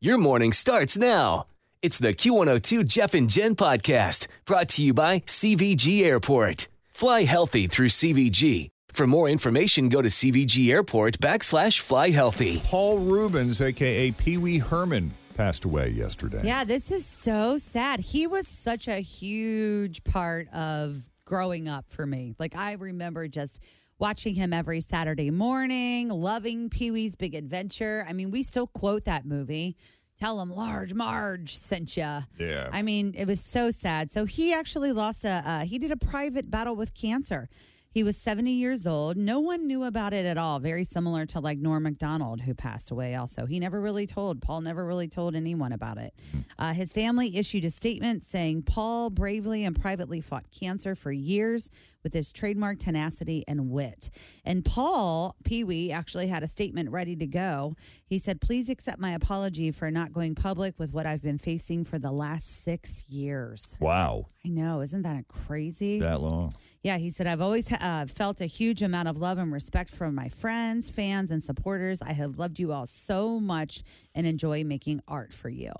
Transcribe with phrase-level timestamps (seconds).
[0.00, 1.46] Your morning starts now.
[1.82, 6.68] It's the Q102 Jeff and Jenn podcast brought to you by CVG Airport.
[6.94, 8.68] Fly healthy through CVG.
[8.92, 12.60] For more information, go to CVG Airport backslash fly healthy.
[12.62, 16.42] Paul Reubens, aka Pee Wee Herman, passed away yesterday.
[16.44, 17.98] Yeah, this is so sad.
[17.98, 22.36] He was such a huge part of growing up for me.
[22.38, 23.60] Like, I remember just
[23.98, 28.06] watching him every Saturday morning, loving Pee Wee's Big Adventure.
[28.08, 29.76] I mean, we still quote that movie.
[30.20, 32.18] Tell him Large Marge sent you.
[32.38, 32.70] Yeah.
[32.72, 34.10] I mean, it was so sad.
[34.10, 37.48] So he actually lost a, uh, he did a private battle with cancer.
[37.90, 39.16] He was 70 years old.
[39.16, 40.58] No one knew about it at all.
[40.58, 43.46] Very similar to like Norm MacDonald, who passed away also.
[43.46, 46.14] He never really told, Paul never really told anyone about it.
[46.58, 51.70] Uh, his family issued a statement saying Paul bravely and privately fought cancer for years
[52.02, 54.10] with his trademark tenacity and wit.
[54.44, 57.74] And Paul, Pee Wee, actually had a statement ready to go.
[58.06, 61.84] He said, Please accept my apology for not going public with what I've been facing
[61.84, 63.76] for the last six years.
[63.80, 64.26] Wow.
[64.44, 64.80] I know.
[64.80, 66.00] Isn't that crazy?
[66.00, 66.52] That long.
[66.82, 70.14] Yeah, he said, I've always uh, felt a huge amount of love and respect from
[70.14, 72.00] my friends, fans, and supporters.
[72.00, 73.82] I have loved you all so much
[74.14, 75.72] and enjoy making art for you.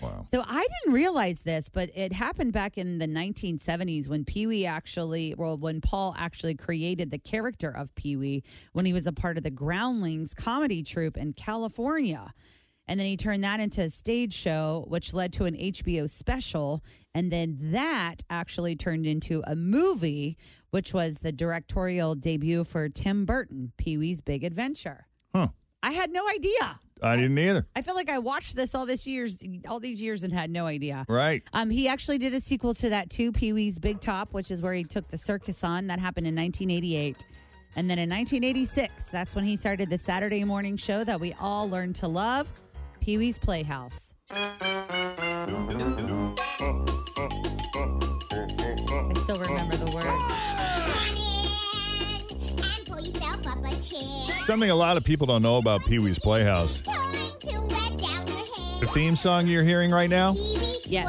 [0.00, 0.24] Wow.
[0.30, 4.66] So I didn't realize this, but it happened back in the 1970s when Pee Wee
[4.66, 8.42] actually, well, when Paul actually created the character of Pee Wee
[8.72, 12.32] when he was a part of the Groundlings comedy troupe in California.
[12.86, 16.84] And then he turned that into a stage show, which led to an HBO special.
[17.14, 20.36] And then that actually turned into a movie,
[20.70, 25.06] which was the directorial debut for Tim Burton, Pee Wee's Big Adventure.
[25.34, 25.48] Huh.
[25.82, 26.80] I had no idea.
[27.02, 27.66] I didn't either.
[27.74, 30.66] I feel like I watched this all this years, all these years, and had no
[30.66, 31.04] idea.
[31.08, 31.42] Right.
[31.52, 34.62] Um, he actually did a sequel to that too, Pee Wee's Big Top, which is
[34.62, 35.88] where he took the circus on.
[35.88, 37.24] That happened in 1988.
[37.76, 41.68] And then in 1986, that's when he started the Saturday morning show that we all
[41.68, 42.52] learned to love,
[43.00, 44.14] Pee Wee's Playhouse.
[44.30, 44.46] I
[49.16, 50.33] still remember the words.
[54.46, 56.80] Something a lot of people don't know about Pee Wee's Playhouse.
[58.80, 60.34] The theme song you're hearing right now
[60.84, 61.06] Yes.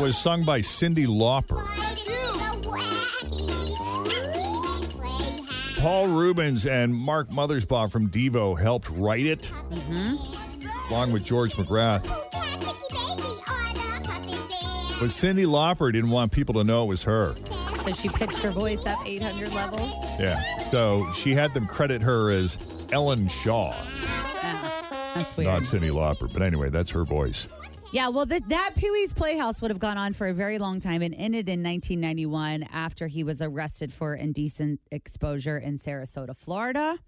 [0.00, 1.62] was sung by Cyndi Lauper.
[5.78, 9.50] Paul Reubens and Mark Mothersbaugh from Devo helped write it,
[10.90, 12.04] along with George McGrath.
[14.98, 17.34] But Cyndi Lauper didn't want people to know it was her.
[17.84, 19.92] So she pitched her voice up 800 levels.
[20.18, 20.42] Yeah.
[20.60, 25.48] So she had them credit her as Ellen Shaw, ah, That's weird.
[25.52, 26.32] not Cyndi Lauper.
[26.32, 27.46] But anyway, that's her voice.
[27.92, 30.80] Yeah, well, th- that Pee Wee's Playhouse would have gone on for a very long
[30.80, 36.98] time and ended in 1991 after he was arrested for indecent exposure in Sarasota, Florida.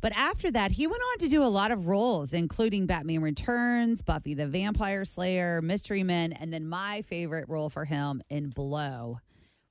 [0.00, 4.02] But after that, he went on to do a lot of roles, including Batman Returns,
[4.02, 9.18] Buffy the Vampire Slayer, Mystery Men, and then my favorite role for him in Blow,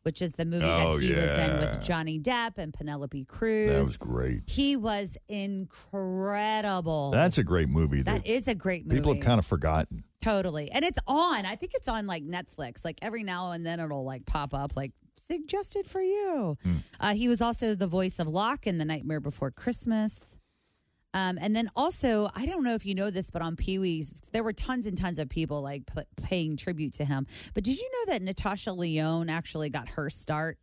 [0.03, 3.69] which is the movie Oh, that he was in with Johnny Depp and Penelope Cruz.
[3.71, 4.43] That was great.
[4.47, 7.11] he was incredible.
[7.11, 8.01] That's a great movie.
[8.03, 8.99] that is a great movie.
[8.99, 10.03] people have kind of forgotten.
[10.23, 10.69] Totally.
[10.71, 11.45] And it's on.
[11.45, 12.85] I think it's on like Netflix.
[12.85, 16.57] Like every now and then it'll like pop up like suggested for you.
[16.99, 20.35] Uh, he was also the voice of Lock in The Nightmare Before Christmas.
[21.13, 24.13] Um, and then also, I don't know if you know this, but on Pee Wee's,
[24.31, 27.27] there were tons and tons of people like p- paying tribute to him.
[27.53, 30.57] But did you know that Natasha Lyonne actually got her start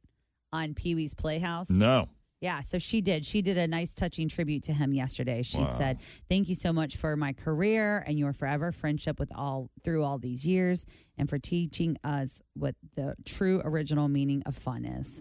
[0.52, 1.68] on Pee Wee's Playhouse?
[1.68, 2.08] No.
[2.40, 3.26] Yeah, so she did.
[3.26, 5.42] She did a nice touching tribute to him yesterday.
[5.42, 6.00] She said,
[6.30, 10.18] "Thank you so much for my career and your forever friendship with all through all
[10.18, 10.86] these years
[11.16, 15.20] and for teaching us what the true original meaning of fun is."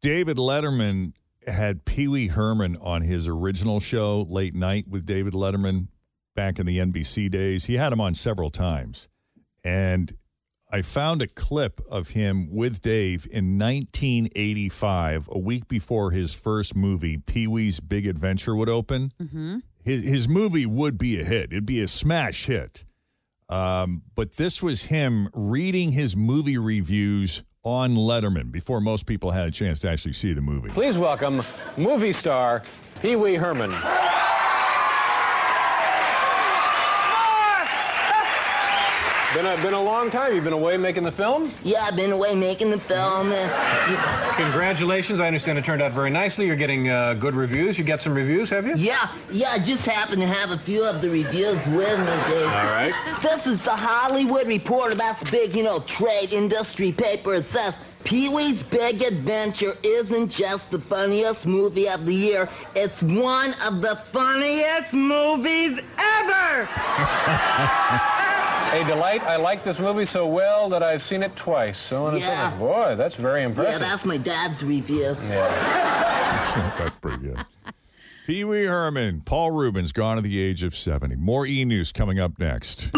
[0.00, 1.12] David Letterman
[1.46, 5.88] had Pee Wee Herman on his original show, Late Night with David Letterman,
[6.34, 7.66] back in the NBC days.
[7.66, 9.08] He had him on several times.
[9.62, 10.16] And
[10.70, 16.74] I found a clip of him with Dave in 1985, a week before his first
[16.74, 19.12] movie, Pee Wee's Big Adventure, would open.
[19.22, 19.58] Mm-hmm.
[19.84, 22.84] His, his movie would be a hit, it'd be a smash hit.
[23.48, 29.48] Um, but this was him reading his movie reviews on Letterman before most people had
[29.48, 30.68] a chance to actually see the movie.
[30.68, 31.42] Please welcome
[31.78, 32.62] movie star
[33.00, 33.74] Pee Wee Herman.
[39.34, 40.32] Been a, been a long time.
[40.32, 41.52] You've been away making the film?
[41.64, 43.30] Yeah, I've been away making the film.
[44.36, 45.18] Congratulations.
[45.18, 46.46] I understand it turned out very nicely.
[46.46, 47.76] You're getting uh, good reviews.
[47.76, 48.76] You get some reviews, have you?
[48.76, 52.46] yeah, yeah, I just happen to have a few of the reviews with me, Dave.
[52.46, 52.94] All right.
[53.22, 54.94] This is the Hollywood Reporter.
[54.94, 57.34] That's a big, you know, trade industry paper.
[57.34, 63.02] It says Pee Wee's Big Adventure isn't just the funniest movie of the year, it's
[63.02, 66.68] one of the funniest movies ever!
[68.72, 69.22] A delight.
[69.22, 71.78] I like this movie so well that I've seen it twice.
[71.78, 72.50] So on and Yeah.
[72.58, 72.60] forth.
[72.60, 73.70] Boy, that's very impressive.
[73.70, 73.92] Yeah, impressive.
[73.92, 75.16] that's my dad's review.
[75.28, 76.72] Yeah.
[76.78, 77.44] That's pretty good.
[78.26, 81.16] Pee Wee Herman, Paul Reubens, gone at the age of 70.
[81.16, 82.90] More e news coming up next.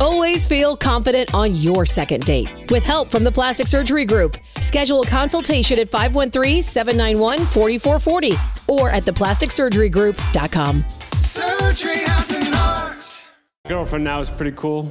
[0.00, 2.70] Always feel confident on your second date.
[2.70, 10.84] With help from the Plastic Surgery Group, schedule a consultation at 513-791-4440 or at theplasticsurgerygroup.com.
[11.14, 13.22] Surgery has an art.
[13.68, 14.90] Girlfriend now is pretty cool.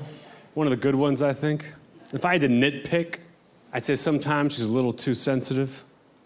[0.53, 1.73] One of the good ones, I think.
[2.13, 3.17] If I had to nitpick,
[3.73, 5.83] I'd say sometimes she's a little too sensitive.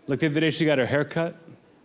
[0.07, 1.37] Like the other day, she got her hair cut,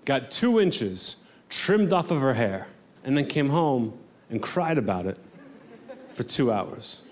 [0.05, 2.67] got two inches trimmed off of her hair,
[3.05, 3.97] and then came home
[4.31, 5.17] and cried about it
[6.19, 7.05] for two hours.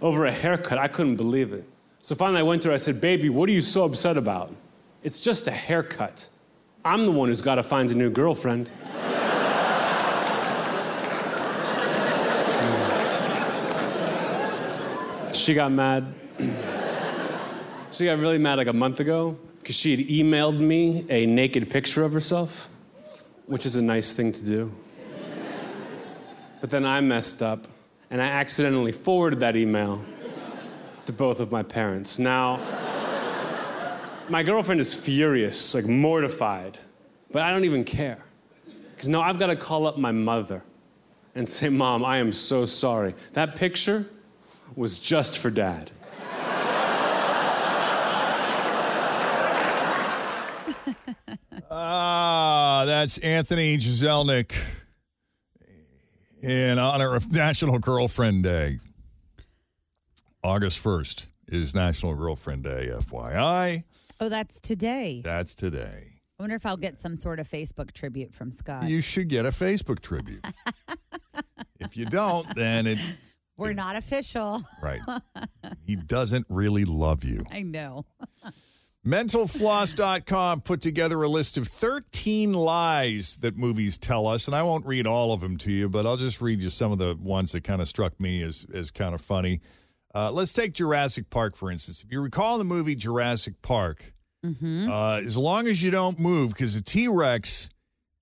[0.00, 1.64] Over a haircut, I couldn't believe it.
[1.98, 4.50] So finally, I went to her, I said, Baby, what are you so upset about?
[5.02, 6.26] It's just a haircut.
[6.82, 8.70] I'm the one who's got to find a new girlfriend.
[15.32, 16.12] She got mad.
[17.92, 21.70] she got really mad like a month ago because she had emailed me a naked
[21.70, 22.68] picture of herself,
[23.46, 24.72] which is a nice thing to do.
[26.60, 27.66] But then I messed up
[28.10, 30.04] and I accidentally forwarded that email
[31.06, 32.18] to both of my parents.
[32.18, 32.58] Now,
[34.28, 36.78] my girlfriend is furious, like mortified,
[37.30, 38.18] but I don't even care.
[38.94, 40.62] Because now I've got to call up my mother
[41.34, 43.14] and say, Mom, I am so sorry.
[43.32, 44.06] That picture
[44.74, 45.90] was just for dad.
[51.72, 54.54] Ah, that's Anthony Jeselnik
[56.42, 58.78] in honor of National Girlfriend Day.
[60.42, 63.84] August 1st is National Girlfriend Day, FYI.
[64.20, 65.20] Oh, that's today.
[65.24, 66.14] That's today.
[66.38, 68.84] I wonder if I'll get some sort of Facebook tribute from Scott.
[68.88, 70.44] You should get a Facebook tribute.
[71.80, 72.98] if you don't, then it
[73.58, 74.62] We're not official.
[74.82, 75.00] right.
[75.86, 77.44] He doesn't really love you.
[77.50, 78.04] I know.
[79.06, 84.84] Mentalfloss.com put together a list of 13 lies that movies tell us, and I won't
[84.84, 87.52] read all of them to you, but I'll just read you some of the ones
[87.52, 89.62] that kind of struck me as, as kind of funny.
[90.14, 92.02] Uh, let's take Jurassic Park, for instance.
[92.04, 94.12] If you recall the movie Jurassic Park,
[94.90, 97.68] uh, as long as you don't move, because the T Rex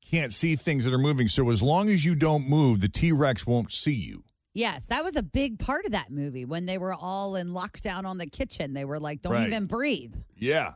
[0.08, 3.10] can't see things that are moving, so as long as you don't move, the T
[3.12, 4.22] Rex won't see you.
[4.54, 8.04] Yes, that was a big part of that movie when they were all in lockdown
[8.04, 8.72] on the kitchen.
[8.74, 9.46] They were like, don't Right.
[9.46, 10.14] even breathe.
[10.36, 10.72] Yeah.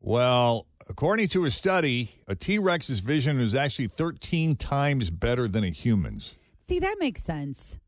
[0.00, 5.62] Well, according to a study, a T Rex's vision is actually 13 times better than
[5.64, 6.34] a human's.
[6.58, 7.78] See, that makes sense.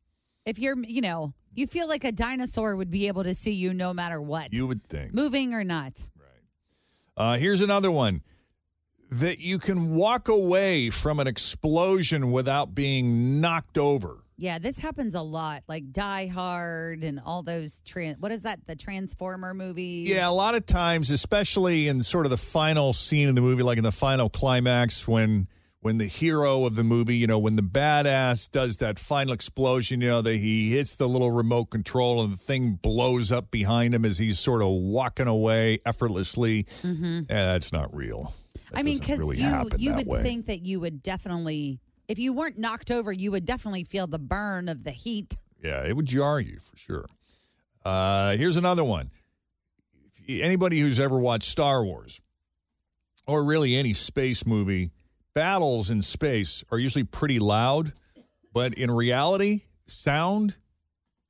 [0.45, 3.75] If you're, you know, you feel like a dinosaur would be able to see you
[3.75, 5.13] no matter what, You would think.
[5.13, 6.09] moving or not.
[6.17, 6.27] Right.
[7.17, 8.23] Uh, here's another one
[9.11, 14.23] that you can walk away from an explosion without being knocked over.
[14.41, 17.83] Yeah, this happens a lot, like Die Hard and all those.
[18.21, 18.67] What is that?
[18.69, 20.09] The Transformer movies.
[20.09, 23.65] Yeah, a lot of times, especially in sort of the final scene of the movie,
[23.65, 25.49] like in the final climax, when
[25.81, 30.01] when the hero of the movie, you know, when the badass does that final explosion,
[30.01, 33.95] you know, that he hits the little remote control and the thing blows up behind
[33.95, 36.67] him as he's sort of walking away effortlessly.
[36.83, 37.23] Mm-hmm.
[37.29, 38.35] Yeah, that's not real.
[38.71, 40.23] That I mean, because really you you would way.
[40.23, 44.19] think that you would definitely, if you weren't knocked over, you would definitely feel the
[44.19, 45.37] burn of the heat.
[45.63, 47.07] Yeah, it would jar you for sure.
[47.85, 49.11] Uh, here's another one.
[50.17, 52.21] If you- Anybody who's ever watched Star Wars
[53.27, 54.91] or really any space movie,
[55.35, 57.93] battles in space are usually pretty loud,
[58.53, 60.55] but in reality, sound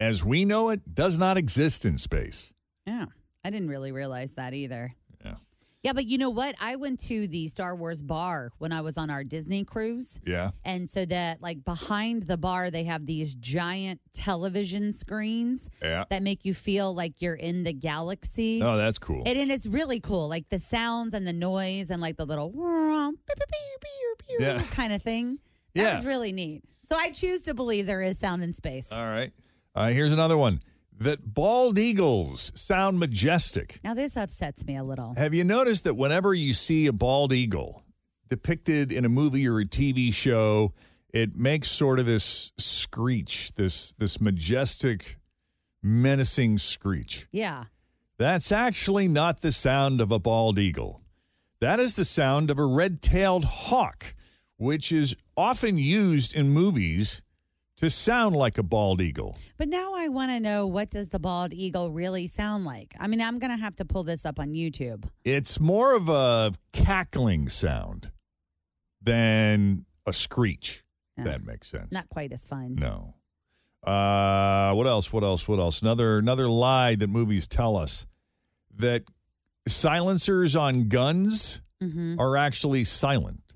[0.01, 2.53] as we know it does not exist in space.
[2.87, 3.07] Yeah,
[3.45, 4.95] I didn't really realize that either.
[5.88, 6.54] Yeah, but you know what?
[6.61, 10.21] I went to the Star Wars bar when I was on our Disney cruise.
[10.26, 10.50] Yeah.
[10.62, 16.04] And so that like behind the bar they have these giant television screens Yeah.
[16.11, 18.61] that make you feel like you're in the galaxy.
[18.62, 19.23] Oh, that's cool.
[19.25, 22.52] And, and it's really cool, like the sounds and the noise and like the little
[24.38, 24.61] Yeah.
[24.73, 25.38] kind of thing.
[25.75, 25.95] That Yeah.
[25.95, 26.64] was really neat.
[26.87, 28.92] So I choose to believe there is sound in space.
[28.92, 29.33] All right.
[29.75, 30.61] Uh, here's another one.
[30.99, 33.81] That bald eagles sound majestic.
[33.85, 35.14] Now this upsets me a little.
[35.17, 37.85] Have you noticed that whenever you see a bald eagle
[38.28, 40.73] depicted in a movie or a TV show,
[41.12, 45.19] it makes sort of this screech, this this majestic,
[45.83, 47.26] menacing screech.
[47.33, 47.64] Yeah.
[48.19, 51.02] That's actually not the sound of a bald eagle.
[51.61, 54.14] That is the sound of a red-tailed hawk,
[54.57, 57.23] which is often used in movies
[57.79, 59.37] to sound like a bald eagle.
[59.57, 62.95] But now I want to know what does the bald eagle really sound like?
[63.01, 65.05] I mean, I'm going to have to pull this up on YouTube.
[65.25, 68.11] It's more of a cackling sound
[69.01, 70.83] than a screech.
[71.17, 71.93] if That makes sense.
[71.93, 72.75] Not quite as fun.
[72.77, 73.15] No.
[73.85, 75.13] Uh, what else?
[75.13, 75.47] What else?
[75.47, 75.81] What else?
[75.81, 78.07] Another another lie that movies tell us
[78.77, 79.05] that
[79.69, 82.19] silencers on guns Mhm.
[82.19, 83.48] are actually silent.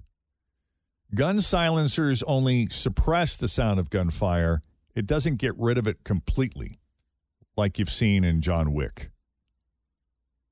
[1.15, 4.63] Gun silencers only suppress the sound of gunfire.
[4.95, 6.79] It doesn't get rid of it completely,
[7.57, 9.11] like you've seen in John Wick.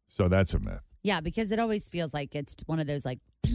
[0.09, 0.81] So that's a myth.
[1.03, 3.21] Yeah, because it always feels like it's one of those like,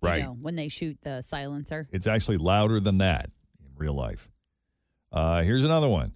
[0.00, 0.22] Right.
[0.22, 1.88] know, when they shoot the silencer.
[1.90, 4.30] It's actually louder than that in real life.
[5.10, 6.12] Uh, here's another one: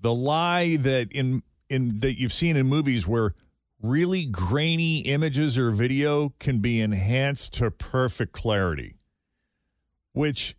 [0.00, 3.34] the lie that in in that you've seen in movies where
[3.80, 8.96] really grainy images or video can be enhanced to perfect clarity,
[10.12, 10.56] which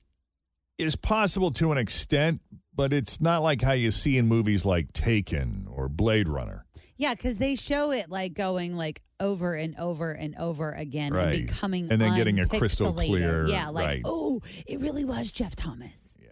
[0.77, 2.41] is possible to an extent,
[2.75, 6.65] but it's not like how you see in movies like Taken or Blade Runner.
[6.97, 11.35] Yeah, because they show it like going like over and over and over again Right.
[11.35, 14.01] and becoming And then getting a crystal clear, Yeah, like right.
[14.05, 16.17] oh, it really was Jeff Thomas.
[16.21, 16.29] Yeah,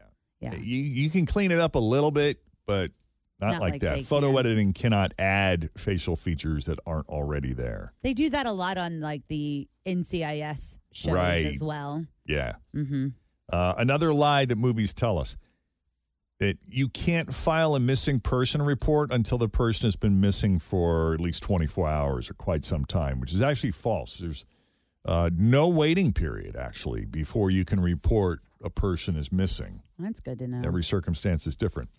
[0.51, 0.55] yeah.
[0.55, 2.91] You you can clean it up a little bit, but
[3.39, 4.03] not, Not like, like that.
[4.03, 4.39] Photo can.
[4.39, 7.91] editing cannot add facial features that aren't already there.
[8.01, 11.45] They do that a lot on like the NCIS shows Right.
[11.45, 12.05] as well.
[12.25, 12.53] Yeah.
[12.73, 13.07] Mm-hmm.
[13.51, 15.35] Uh, another lie that movies tell us
[16.39, 21.13] that you can't file a missing person report until the person has been missing for
[21.13, 24.17] at least 24 hours or quite some time, which is actually false.
[24.17, 24.45] There's
[25.05, 29.81] uh, no waiting period, actually, before you can report a person is missing.
[29.99, 30.61] That's good to know.
[30.65, 31.89] Every circumstance is different.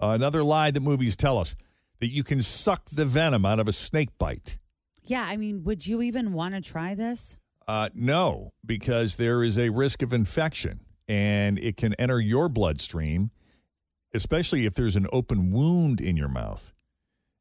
[0.00, 1.54] Uh, another lie that movies tell us
[2.00, 4.58] that you can suck the venom out of a snake bite.
[5.04, 7.36] yeah, I mean, would you even want to try this?
[7.66, 13.30] Uh, no, because there is a risk of infection and it can enter your bloodstream,
[14.14, 16.72] especially if there's an open wound in your mouth.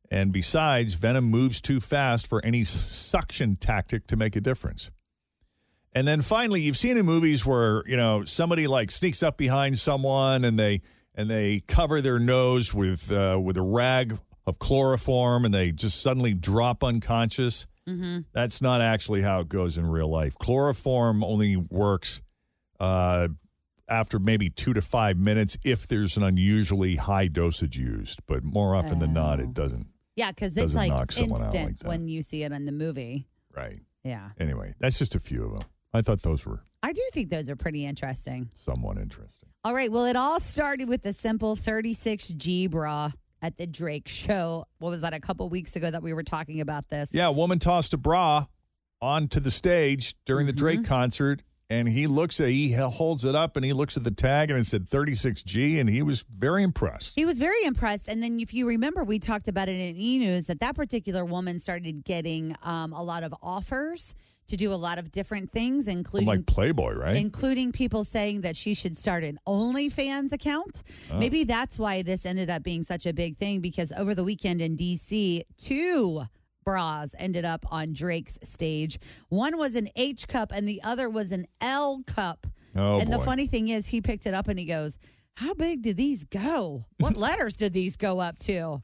[0.10, 4.90] And besides, venom moves too fast for any suction tactic to make a difference.
[5.94, 9.80] And then finally, you've seen in movies where, you know, somebody like sneaks up behind
[9.80, 10.82] someone and they
[11.18, 16.02] and they cover their nose with uh, with a rag of chloroform and they just
[16.02, 17.66] suddenly drop unconscious.
[17.90, 18.20] Mm-hmm.
[18.32, 20.36] That's not actually how it goes in real life.
[20.36, 22.22] Chloroform only works
[22.80, 23.30] uh,
[23.90, 28.76] after maybe two to five minutes if there's an unusually high dosage used, but more
[28.76, 29.88] often than not, it doesn't.
[30.16, 32.72] Yeah, because it's like knock someone out instant like when you see it in the
[32.72, 33.28] movie.
[33.56, 33.80] Right.
[34.04, 34.30] Yeah.
[34.40, 35.64] Anyway, that's just a few of them.
[35.94, 38.50] I thought those were I do think those are pretty interesting.
[38.56, 39.47] somewhat interesting.
[39.68, 39.92] All right.
[39.92, 44.64] Well, it all started with the simple 36G bra at the Drake show.
[44.80, 47.10] What was that, a couple weeks ago that we were talking about this?
[47.14, 48.46] Yeah, a woman tossed a bra
[49.02, 50.88] onto the stage during the Drake Mm-hmm.
[50.88, 54.50] concert, and he looks at he holds it up and he looks at the tag
[54.50, 57.12] and it said 36G, and he was very impressed.
[57.18, 58.08] He was very impressed.
[58.08, 61.26] And then, if you remember, we talked about it in e news that that particular
[61.26, 64.16] woman started getting um, a lot of offers
[64.48, 67.16] to do a lot of different things, including like Playboy, right?
[67.16, 70.82] including people saying that she should start an OnlyFans account.
[71.12, 71.18] Oh.
[71.18, 74.62] Maybe that's why this ended up being such a big thing because over the weekend
[74.62, 76.24] in DC, two
[76.64, 79.00] bras ended up on Drake's stage.
[79.30, 82.48] One was an H cup and the other was an L cup.
[82.76, 85.00] Oh, and the funny thing is, he picked it up and he goes,
[85.36, 86.84] How big do these go?
[87.00, 88.82] What letters did these go up to?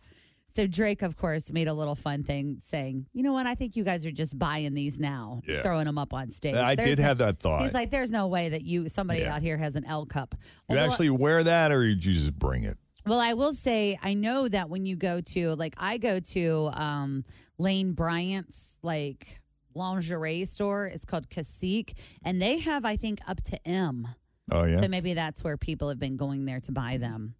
[0.55, 3.47] So Drake, of course, made a little fun thing saying, "You know what?
[3.47, 5.61] I think you guys are just buying these now, Yeah.
[5.63, 7.63] throwing them up on stage." I There's did no- have that thought.
[7.63, 9.35] He's like, "There's no way that you somebody Yeah.
[9.35, 10.35] out here has an L cup."
[10.69, 12.77] you Although- actually wear that, or you just bring it?
[13.05, 16.69] well, I will say, I know that when you go to, like, I go to
[16.73, 17.25] um,
[17.57, 19.41] Lane Bryant's, like,
[19.75, 20.85] lingerie store.
[20.85, 21.93] It's called Cacique,
[22.23, 24.07] and they have, I think, up to M.
[24.51, 24.81] Oh yeah.
[24.81, 27.35] So maybe that's where people have been going there to buy them.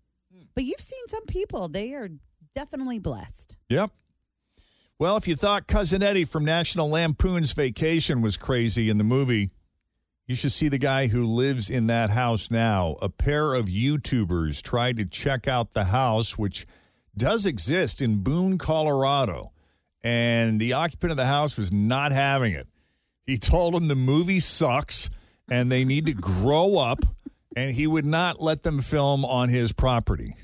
[0.55, 2.10] But you've seen some people; they are
[2.53, 3.57] definitely blessed.
[3.69, 3.91] Yep.
[5.00, 9.50] Well, if you thought Cousin Eddie from National Lampoon's Vacation was crazy in the movie,
[10.27, 12.95] you should see the guy who lives in that house now.
[13.01, 16.65] A pair of YouTubers tried to check out the house, which
[17.17, 19.51] does exist in Boone, Colorado.
[20.01, 22.67] And the occupant of the house was not having it.
[23.25, 25.10] He told them the movie sucks
[25.50, 27.00] and they need to grow up,
[27.55, 30.36] and he would not let them film on his property.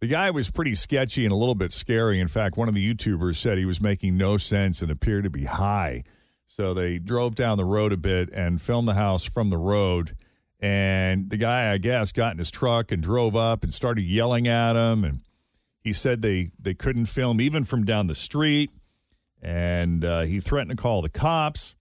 [0.00, 2.20] The guy was pretty sketchy and a little bit scary.
[2.20, 5.30] In fact, one of the YouTubers said he was making no sense and appeared to
[5.30, 6.04] be high.
[6.46, 10.16] So they drove down the road a bit and filmed the house from the road.
[10.58, 14.48] And the guy, I guess, got in his truck and drove up and started yelling
[14.48, 15.04] at him.
[15.04, 15.20] And
[15.80, 18.70] he said they, they couldn't film even from down the street.
[19.42, 21.76] And uh, he threatened to call the cops.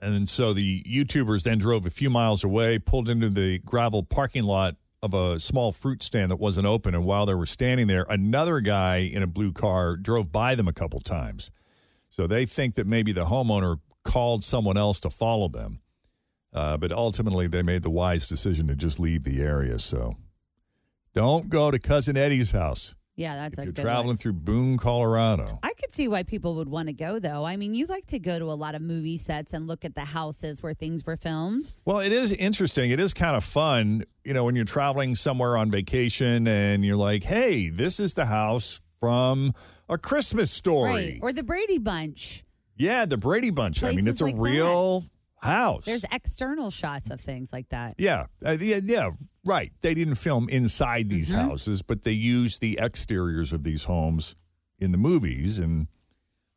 [0.00, 4.44] And so the YouTubers then drove a few miles away, pulled into the gravel parking
[4.44, 6.94] lot of a small fruit stand that wasn't open.
[6.94, 10.68] And while they were standing there, another guy in a blue car drove by them
[10.68, 11.50] a couple times.
[12.08, 15.80] So they think that maybe the homeowner called someone else to follow them.
[16.52, 19.78] Uh, but ultimately, they made the wise decision to just leave the area.
[19.78, 20.16] So
[21.14, 22.94] don't go to Cousin Eddie's house.
[23.14, 24.16] Yeah, that's if a you're good traveling one.
[24.16, 25.58] through Boone, Colorado.
[25.62, 27.44] I could see why people would want to go, though.
[27.44, 29.94] I mean, you like to go to a lot of movie sets and look at
[29.94, 31.74] the houses where things were filmed.
[31.84, 32.90] Well, it is interesting.
[32.90, 36.96] It is kind of fun, you know, when you're traveling somewhere on vacation and you're
[36.96, 39.52] like, hey, this is the house from
[39.90, 40.90] a Christmas story.
[40.90, 41.18] Right.
[41.20, 42.44] Or the Brady Bunch.
[42.76, 43.84] Yeah, the Brady Bunch.
[43.84, 45.04] I mean, it's a like real
[45.42, 45.84] house.
[45.84, 47.94] There's external shots of things like that.
[47.98, 49.10] yeah, uh, yeah, yeah,
[49.44, 49.72] right.
[49.82, 51.40] They didn't film inside these Mm-hmm.
[51.48, 54.34] houses, but they used the exteriors of these homes
[54.78, 55.88] in the movies, and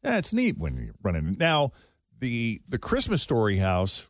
[0.03, 1.35] yeah, neat when you're running.
[1.39, 1.71] Now,
[2.19, 4.09] the the Christmas Story house,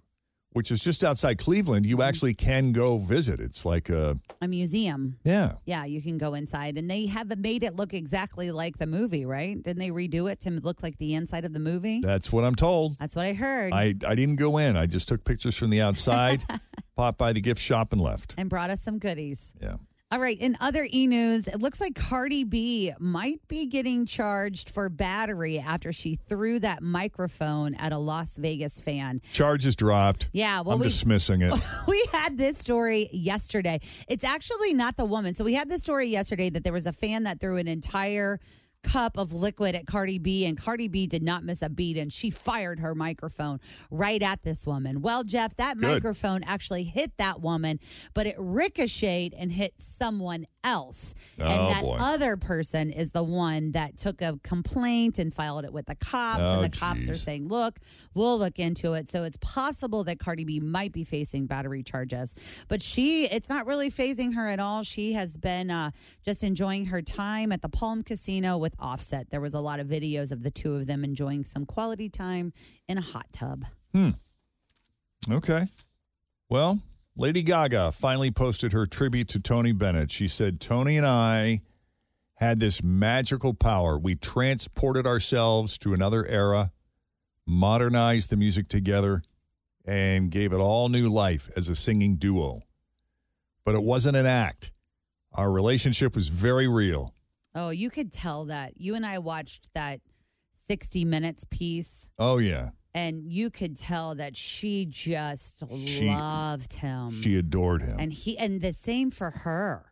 [0.55, 2.07] which is just outside Cleveland, you mm-hmm.
[2.07, 3.41] actually can go visit.
[3.41, 5.17] It's like a A museum.
[5.25, 5.55] yeah.
[5.65, 9.25] Yeah, you can go inside, and they have made it look exactly like the movie,
[9.25, 9.61] right?
[9.61, 11.99] Didn't they redo it to look like the inside of the movie?
[11.99, 12.97] That's what I'm told.
[12.97, 13.73] That's what I heard.
[13.73, 14.77] I, I didn't go in.
[14.77, 16.41] I just took pictures from the outside,
[16.95, 18.33] popped by the gift shop, and left.
[18.37, 19.51] and brought us some goodies.
[19.61, 19.75] Yeah.
[20.15, 20.39] All right.
[20.39, 25.59] In other e news, it looks like Cardi B might be getting charged for battery
[25.59, 29.19] after she threw that microphone at a Las Vegas fan.
[29.33, 30.29] Charges dropped.
[30.31, 31.53] Yeah, well, I'm we- dismissing it.
[31.89, 33.81] we had this story yesterday.
[34.07, 35.35] It's actually not the woman.
[35.35, 38.39] So we had this story yesterday that there was a fan that threw an entire
[38.85, 42.13] cup of liquid at Cardi B and Cardi B did not miss a beat and
[42.13, 45.01] she fired her microphone right at this woman.
[45.01, 45.87] Well, Jeff, that Good.
[45.87, 47.79] microphone actually hit that woman,
[48.13, 51.13] but it ricocheted and hit someone else.
[51.39, 51.97] Oh, and that boy.
[51.99, 56.41] other person is the one that took a complaint and filed it with the cops
[56.43, 57.79] Oh, and the cops are saying, "Look,
[58.13, 62.33] we'll look into it." So it's possible that Cardi B might be facing battery charges,
[62.67, 64.83] but she it's not really fazing her at all.
[64.83, 65.91] She has been uh,
[66.23, 69.29] just enjoying her time at the Palm Casino with Offset.
[69.29, 72.53] There was a lot of videos of the two of them enjoying some quality time
[72.87, 73.65] in a hot tub.
[73.93, 74.11] Hmm.
[75.29, 75.67] Okay.
[76.49, 76.79] Well,
[77.17, 80.11] Lady Gaga finally posted her tribute to Tony Bennett.
[80.11, 81.61] She said, Tony and I
[82.35, 83.97] had this magical power.
[83.97, 86.71] We transported ourselves to another era,
[87.45, 89.23] modernized the music together,
[89.85, 92.63] and gave it all new life as a singing duo.
[93.63, 94.73] But it wasn't an act.
[95.31, 97.13] Our relationship was very real.
[97.53, 98.73] Oh, you could tell that.
[98.75, 100.01] You and I watched that
[100.53, 102.09] 60 minutes piece.
[102.19, 102.71] Oh, yeah.
[102.95, 107.21] And you could tell that she just She- loved him.
[107.21, 107.97] She adored him.
[107.99, 109.91] and he and the same for her.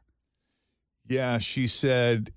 [1.05, 2.31] Yeah, she said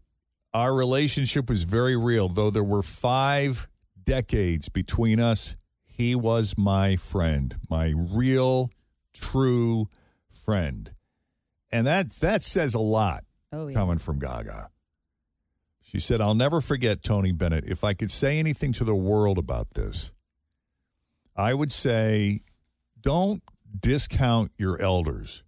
[0.53, 3.69] our relationship was very real, though there were five
[4.03, 5.55] decades between us.
[5.85, 8.71] He was my friend, my real,
[9.15, 9.89] true
[10.33, 10.91] friend,
[11.71, 13.75] and that that says a lot Oh, yeah.
[13.75, 14.71] coming from Gaga.
[15.81, 17.65] She said, "I'll never forget Tony Bennett.
[17.67, 20.11] If I could say anything to the world about this,
[21.37, 22.43] I would say,
[23.01, 23.43] don't
[23.79, 25.43] discount your elders."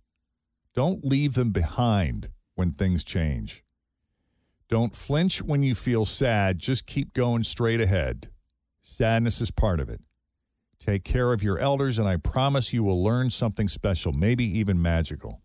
[0.74, 3.64] Don't leave them behind when things change.
[4.68, 6.60] Don't flinch when you feel sad.
[6.60, 8.30] Just keep going straight ahead.
[8.80, 10.00] Sadness is part of it.
[10.78, 14.80] Take care of your elders, and I promise you will learn something special, maybe even
[14.80, 15.42] magical.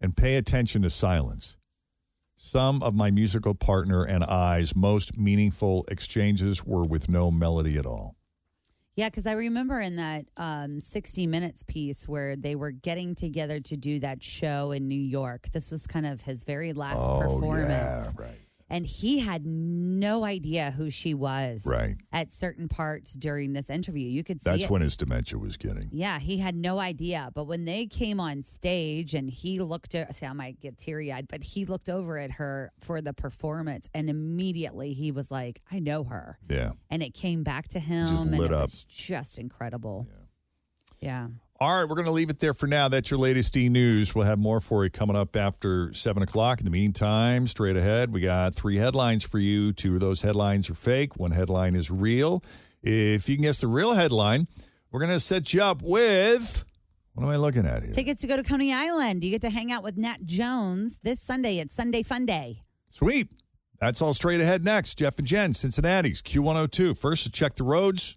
[0.00, 1.58] And pay attention to silence.
[2.38, 7.84] Some of my musical partner and I's most meaningful exchanges were with no melody at
[7.84, 8.16] all.
[8.94, 13.58] Yeah, because I remember in that um, 60 Minutes piece where they were getting together
[13.60, 15.48] to do that show in New York.
[15.50, 17.70] This was kind of his very last Oh, performance.
[17.70, 18.38] yeah, right.
[18.72, 21.66] And he had no idea who she was.
[21.66, 21.96] Right.
[22.10, 24.70] At certain parts during this interview, you could see That's it.
[24.70, 25.90] when his dementia was getting.
[25.92, 27.30] Yeah, he had no idea.
[27.34, 31.12] But when they came on stage and he looked at, see, I might get teary
[31.12, 35.60] eyed, but he looked over at her for the performance and immediately he was like,
[35.70, 36.38] I know her.
[36.48, 36.72] Yeah.
[36.90, 38.62] And it came back to him Just and it up.
[38.62, 40.08] was just incredible.
[40.98, 41.26] Yeah.
[41.62, 42.88] All right, we're going to leave it there for now.
[42.88, 44.16] That's your latest e news.
[44.16, 46.58] We'll have more for you coming up after 7 o'clock.
[46.58, 49.72] In the meantime, straight ahead, we got three headlines for you.
[49.72, 52.42] Two of those headlines are fake, one headline is real.
[52.82, 54.48] If you can guess the real headline,
[54.90, 56.64] we're going to set you up with.
[57.14, 57.92] What am I looking at here?
[57.92, 59.22] Tickets to go to Coney Island.
[59.22, 61.60] You get to hang out with Nat Jones this Sunday.
[61.60, 62.62] It's Sunday Fun Day.
[62.88, 63.28] Sweet.
[63.78, 64.98] That's all straight ahead next.
[64.98, 66.98] Jeff and Jenn, Cincinnati's Q102.
[66.98, 68.16] First, to check the roads.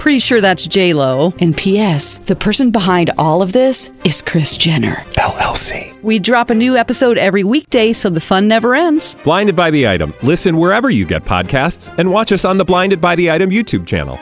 [0.00, 1.34] Pretty sure that's J Lo.
[1.40, 2.20] And P.S.
[2.20, 6.02] The person behind all of this is Kris Jenner LLC.
[6.02, 9.14] We drop a new episode every weekday, so the fun never ends.
[9.24, 10.14] Blinded by the item.
[10.22, 13.86] Listen wherever you get podcasts, and watch us on the Blinded by the Item YouTube
[13.86, 14.16] channel.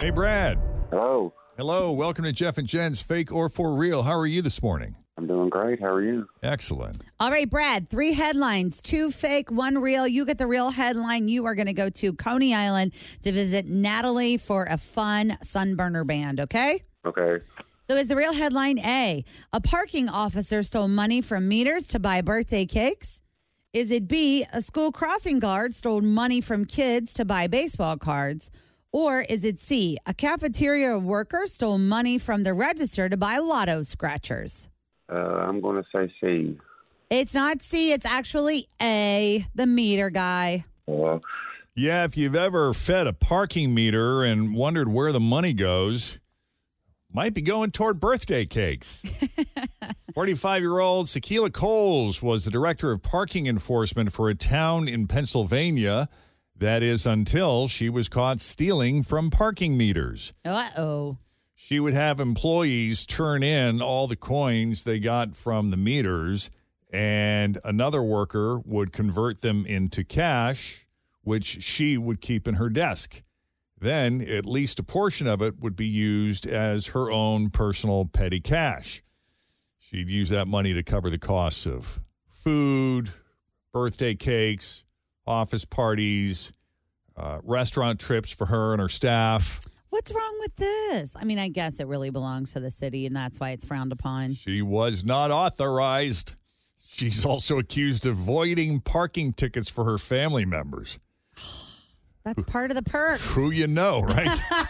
[0.00, 0.58] Hey, Brad.
[0.90, 1.34] Hello.
[1.58, 1.92] Hello.
[1.92, 4.04] Welcome to Jeff and Jenn's Fake or For Real.
[4.04, 4.96] How are you this morning?
[5.48, 5.80] I'm doing great.
[5.80, 6.28] How are you?
[6.42, 6.98] Excellent.
[7.20, 10.06] All right, Brad, three headlines, two fake, one real.
[10.06, 11.28] You get the real headline.
[11.28, 16.06] You are going to go to Coney Island to visit Natalie for a fun sunburner
[16.06, 16.82] band, okay?
[17.04, 17.42] Okay.
[17.82, 22.20] So is the real headline A, a parking officer stole money from meters to buy
[22.20, 23.22] birthday cakes?
[23.72, 28.50] Is it B, a school crossing guard stole money from kids to buy baseball cards?
[28.92, 33.82] Or is it C, a cafeteria worker stole money from the register to buy lotto
[33.82, 34.68] scratchers?
[35.10, 36.58] Uh, I'm going to say C.
[37.10, 40.64] It's not C, it's actually A, the meter guy.
[40.86, 41.18] Uh,
[41.74, 46.18] Yeah, if you've ever fed a parking meter and wondered where the money goes,
[47.12, 49.02] might be going toward birthday cakes.
[50.14, 55.06] 45 year old Sakila Coles was the director of parking enforcement for a town in
[55.06, 56.08] Pennsylvania.
[56.56, 60.32] That is until she was caught stealing from parking meters.
[60.44, 61.18] Uh oh.
[61.60, 66.50] She would have employees turn in all the coins they got from the meters,
[66.92, 70.86] and another worker would convert them into cash,
[71.22, 73.24] which she would keep in her desk.
[73.76, 78.38] Then, at least a portion of it would be used as her own personal petty
[78.38, 79.02] cash.
[79.80, 83.10] She'd use that money to cover the costs of food,
[83.72, 84.84] birthday cakes,
[85.26, 86.52] office parties,
[87.16, 89.58] uh, restaurant trips for her and her staff.
[89.90, 91.16] What's wrong with this?
[91.16, 93.92] I mean, I guess it really belongs to the city, and that's why it's frowned
[93.92, 94.34] upon.
[94.34, 96.34] She was not authorized.
[96.86, 100.98] She's also accused of voiding parking tickets for her family members.
[102.24, 103.22] That's part of the perks.
[103.34, 104.38] Who you know, right?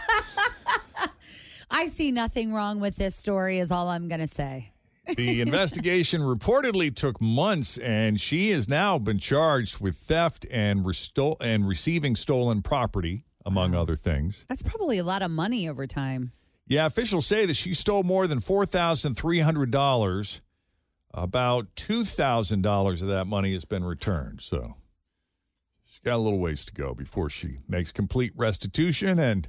[1.71, 4.71] I see nothing wrong with this story, is all I'm going to say.
[5.17, 11.35] the investigation reportedly took months, and she has now been charged with theft and resto-
[11.41, 14.45] and receiving stolen property, among other things.
[14.47, 16.31] That's probably a lot of money over time.
[16.67, 20.41] Yeah, officials say that she stole more than four thousand three hundred dollars.
[21.13, 24.41] About two thousand dollars of that money has been returned.
[24.41, 24.75] So
[25.85, 29.47] she's got a little ways to go before she makes complete restitution and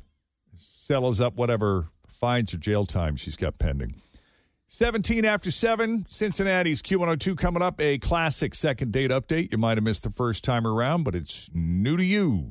[0.56, 3.96] settles up whatever fines or jail time she's got pending.
[4.72, 7.80] 17 after 7, Cincinnati's Q102 coming up.
[7.80, 9.50] A classic second date update.
[9.50, 12.46] You might have missed the first time around, but it's new to you.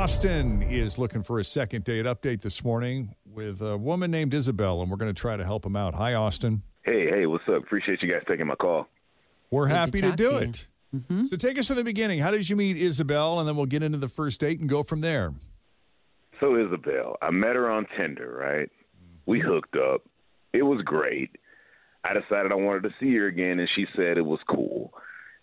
[0.00, 4.80] Austin is looking for a second date update this morning with a woman named Isabel,
[4.80, 5.94] and we're going to try to help him out.
[5.94, 6.62] Hi, Austin.
[6.84, 7.62] Hey, hey, what's up?
[7.62, 8.88] Appreciate you guys taking my call.
[9.50, 10.38] We're Good happy to, talk do to you.
[10.38, 10.66] it.
[10.96, 11.24] Mm-hmm.
[11.26, 12.18] So take us to the beginning.
[12.18, 13.40] How did you meet Isabel?
[13.40, 15.34] And then we'll get into the first date and go from there.
[16.40, 18.70] So Isabel, I met her on Tinder, right?
[19.26, 19.48] We mm-hmm.
[19.48, 20.06] hooked up.
[20.54, 21.36] It was great.
[22.04, 24.94] I decided I wanted to see her again, and she said it was cool.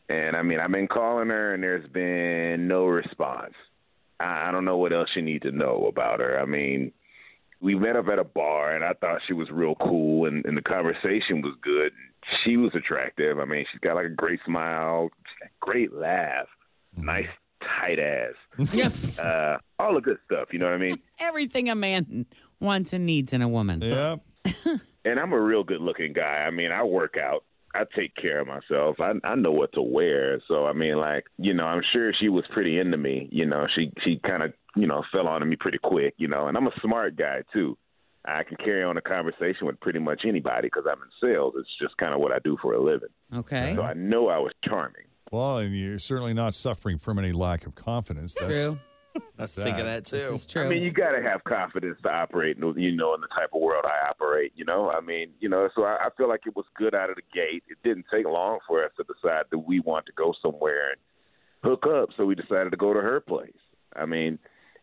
[0.09, 3.53] And I mean, I've been calling her, and there's been no response.
[4.19, 6.39] I, I don't know what else you need to know about her.
[6.39, 6.91] I mean,
[7.59, 10.57] we met up at a bar, and I thought she was real cool, and, and
[10.57, 11.91] the conversation was good.
[12.43, 13.39] She was attractive.
[13.39, 15.09] I mean, she's got like a great smile,
[15.59, 16.47] great laugh,
[16.95, 17.27] nice
[17.61, 18.33] tight ass.
[18.73, 18.93] Yep.
[19.19, 20.49] Uh, all the good stuff.
[20.51, 20.97] You know what I mean?
[21.19, 22.25] Everything a man
[22.59, 23.81] wants and needs in a woman.
[23.81, 24.21] Yep.
[25.05, 26.45] and I'm a real good looking guy.
[26.47, 27.43] I mean, I work out.
[27.77, 28.97] I take care of myself.
[28.99, 30.41] I I know what to wear.
[30.47, 33.29] So I mean, like you know, I'm sure she was pretty into me.
[33.31, 36.15] You know, she she kind of you know fell onto me pretty quick.
[36.17, 37.77] You know, and I'm a smart guy too.
[38.25, 41.53] I can carry on a conversation with pretty much anybody because I'm in sales.
[41.57, 43.09] It's just kind of what I do for a living.
[43.33, 43.73] Okay.
[43.75, 45.03] So I know I was charming.
[45.31, 48.35] Well, and you're certainly not suffering from any lack of confidence.
[48.39, 48.79] That's, True.
[49.37, 50.17] Let's think of that too.
[50.17, 50.65] This is true.
[50.65, 53.49] I mean, you got to have confidence to operate, in, you know, in the type
[53.53, 54.53] of world I operate.
[54.55, 57.09] You know, I mean, you know, so I, I feel like it was good out
[57.09, 57.63] of the gate.
[57.69, 60.99] It didn't take long for us to decide that we want to go somewhere and
[61.63, 62.09] hook up.
[62.17, 63.51] So we decided to go to her place.
[63.95, 64.39] I mean,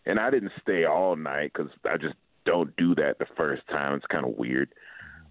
[0.06, 3.94] and I didn't stay all night because I just don't do that the first time.
[3.94, 4.74] It's kind of weird.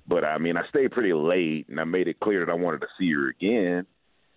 [0.08, 2.82] But I mean, I stayed pretty late, and I made it clear that I wanted
[2.82, 3.86] to see her again.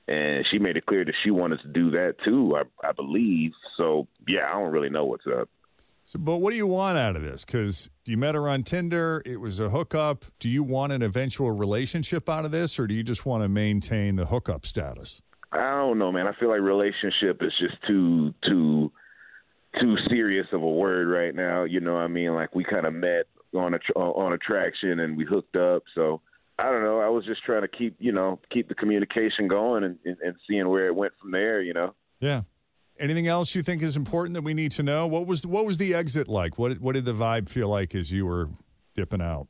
[0.08, 3.52] And she made it clear that she wanted to do that too, I, I believe.
[3.76, 5.48] So yeah, I don't really know what's up.
[6.04, 7.44] So, but what do you want out of this?
[7.44, 10.24] Because you met her on Tinder, it was a hookup.
[10.38, 13.48] Do you want an eventual relationship out of this, or do you just want to
[13.48, 15.20] maintain the hookup status?
[15.50, 16.28] I don't know, man.
[16.28, 18.92] I feel like relationship is just too too
[19.80, 21.64] too serious of a word right now.
[21.64, 25.16] You know, what I mean, like we kind of met on a on attraction and
[25.16, 25.82] we hooked up.
[25.94, 26.20] So
[26.58, 27.00] I don't know.
[27.00, 30.34] I was just trying to keep you know keep the communication going and, and, and
[30.48, 31.60] seeing where it went from there.
[31.62, 31.94] You know.
[32.20, 32.42] Yeah.
[32.98, 35.06] Anything else you think is important that we need to know?
[35.06, 36.58] What was what was the exit like?
[36.58, 38.48] What what did the vibe feel like as you were
[38.94, 39.48] dipping out?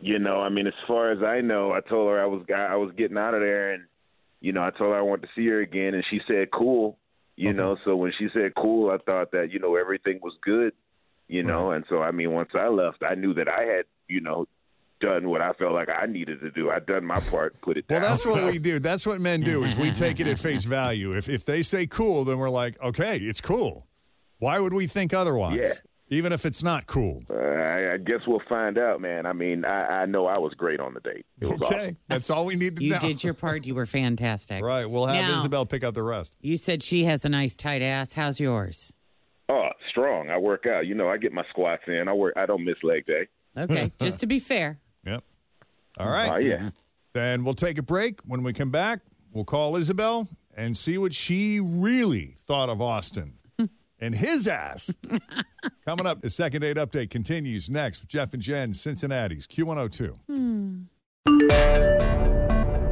[0.00, 2.76] You know, I mean, as far as I know, I told her I was I
[2.76, 3.84] was getting out of there, and
[4.40, 6.98] you know, I told her I wanted to see her again, and she said cool.
[7.36, 10.72] You know, so when she said cool, I thought that you know everything was good.
[11.28, 14.20] You know, and so I mean, once I left, I knew that I had you
[14.20, 14.46] know
[15.00, 16.70] done what I felt like I needed to do.
[16.70, 18.00] I'd done my part, put it down.
[18.02, 18.78] Well, that's what we do.
[18.78, 19.64] That's what men do.
[19.64, 21.16] Is we take it at face value.
[21.16, 23.86] If if they say cool, then we're like, okay, it's cool.
[24.38, 25.58] Why would we think otherwise?
[25.60, 25.72] Yeah.
[26.10, 27.22] Even if it's not cool.
[27.28, 29.26] Uh, I, I guess we'll find out, man.
[29.26, 31.26] I mean, I, I know I was great on the date.
[31.38, 31.96] It was Okay, awesome.
[32.08, 32.94] that's all we need to You know.
[32.94, 33.66] You did your part.
[33.66, 34.64] You were fantastic.
[34.64, 34.86] Right.
[34.86, 36.34] We'll have Now- Isabel pick up the rest.
[36.40, 38.14] You said she has a nice tight ass.
[38.14, 38.94] How's yours?
[39.50, 40.30] Oh, strong.
[40.30, 40.86] I work out.
[40.86, 42.08] You know, I get my squats in.
[42.08, 42.32] I work.
[42.38, 43.26] I don't miss leg day.
[43.56, 44.78] Okay, just to be fair.
[45.98, 46.06] Yep.
[46.06, 46.30] All right.
[46.32, 46.70] Oh, yeah.
[47.12, 48.20] Then we'll take a break.
[48.26, 49.00] When we come back,
[49.32, 53.34] we'll call Isabel and see what she really thought of Austin
[53.98, 54.92] and his ass.
[55.86, 60.16] Coming up, the second date update continues next with Jeff and Jenn, Cincinnati's Q102.
[60.26, 60.82] Hmm.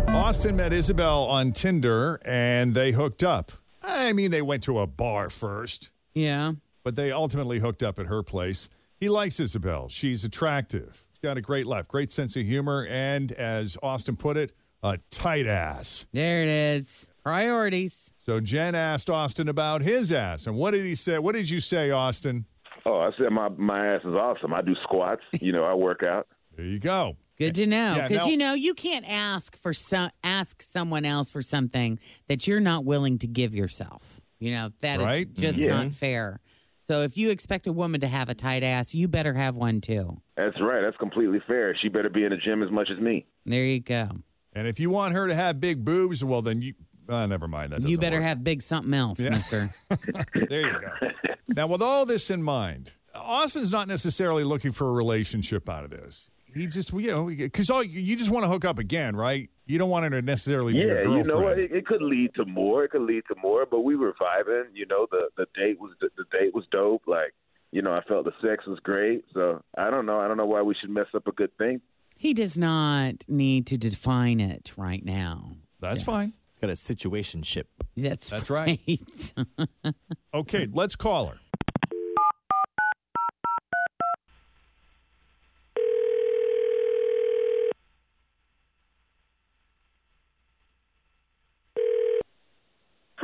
[0.08, 3.52] Austin met Isabel on Tinder and they hooked up.
[3.82, 6.52] I mean, they went to a bar first, Yeah.
[6.82, 8.68] but they ultimately hooked up at her place.
[8.98, 9.88] He likes Isabel.
[9.88, 11.04] She's attractive.
[11.26, 14.52] She's got a great laugh, great sense of humor, and as Austin put it,
[14.84, 16.06] a tight ass.
[16.12, 17.10] There it is.
[17.24, 18.12] Priorities.
[18.20, 21.18] So Jenn asked Austin about his ass, and what did he say?
[21.18, 22.44] What did you say, Austin?
[22.84, 24.54] Oh, I said my my ass is awesome.
[24.54, 25.22] I do squats.
[25.40, 26.28] You know, I work out.
[26.56, 27.16] There you go.
[27.38, 31.04] Good to know Yeah, because now- you know you can't ask for some ask someone
[31.04, 34.20] else for something that you're not willing to give yourself.
[34.38, 35.34] You know that is Right?
[35.34, 35.68] just mm-hmm.
[35.68, 35.82] Yeah.
[35.82, 36.40] not fair.
[36.86, 39.80] So if you expect a woman to have a tight ass, you better have one
[39.80, 40.20] too.
[40.36, 40.82] That's right.
[40.82, 41.76] That's completely fair.
[41.82, 43.26] She better be in the gym as much as me.
[43.44, 44.08] There you go.
[44.54, 46.74] And if you want her to have big boobs, well, then you.
[47.08, 47.72] Uh, never mind.
[47.72, 48.24] That You better work.
[48.28, 49.30] have big something else, Yeah.
[49.30, 49.68] Mister.
[50.48, 51.08] there you go.
[51.48, 55.90] Now, with all this in mind, Austin's not necessarily looking for a relationship out of
[55.90, 56.30] this.
[56.56, 59.50] He just, you know, because all you just want to hook up again, right?
[59.66, 61.26] You don't want her to necessarily be your Yeah, girlfriend.
[61.26, 61.58] you know what?
[61.58, 62.84] It, it could lead to more.
[62.84, 63.66] It could lead to more.
[63.66, 64.64] But we were vibing.
[64.74, 67.02] You know, the the date was the, the date was dope.
[67.06, 67.34] Like,
[67.72, 69.24] you know, I felt the sex was great.
[69.34, 70.20] So I don't know.
[70.20, 71.80] I don't know why we should mess up a good thing.
[72.16, 75.56] he does not need to define it right now.
[75.80, 76.32] That's fine.
[76.48, 77.68] It's got a situation ship.
[77.96, 78.80] That's That's right.
[78.88, 79.94] right.
[80.34, 81.38] Okay, let's call her.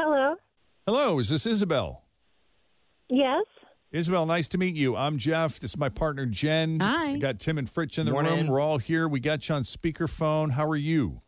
[0.04, 0.34] Hello.
[0.84, 2.02] Hello, is this Isabel?
[3.08, 3.44] Yes.
[3.92, 4.96] Isabel, nice to meet you.
[4.96, 5.60] I'm Jeff.
[5.60, 6.80] This is my partner Jenn.
[6.80, 7.12] Hi.
[7.12, 8.32] We got Tim and Fritch in the Morning.
[8.34, 8.46] room.
[8.48, 9.06] We're all here.
[9.06, 10.50] We got you on speakerphone.
[10.54, 11.20] How are you?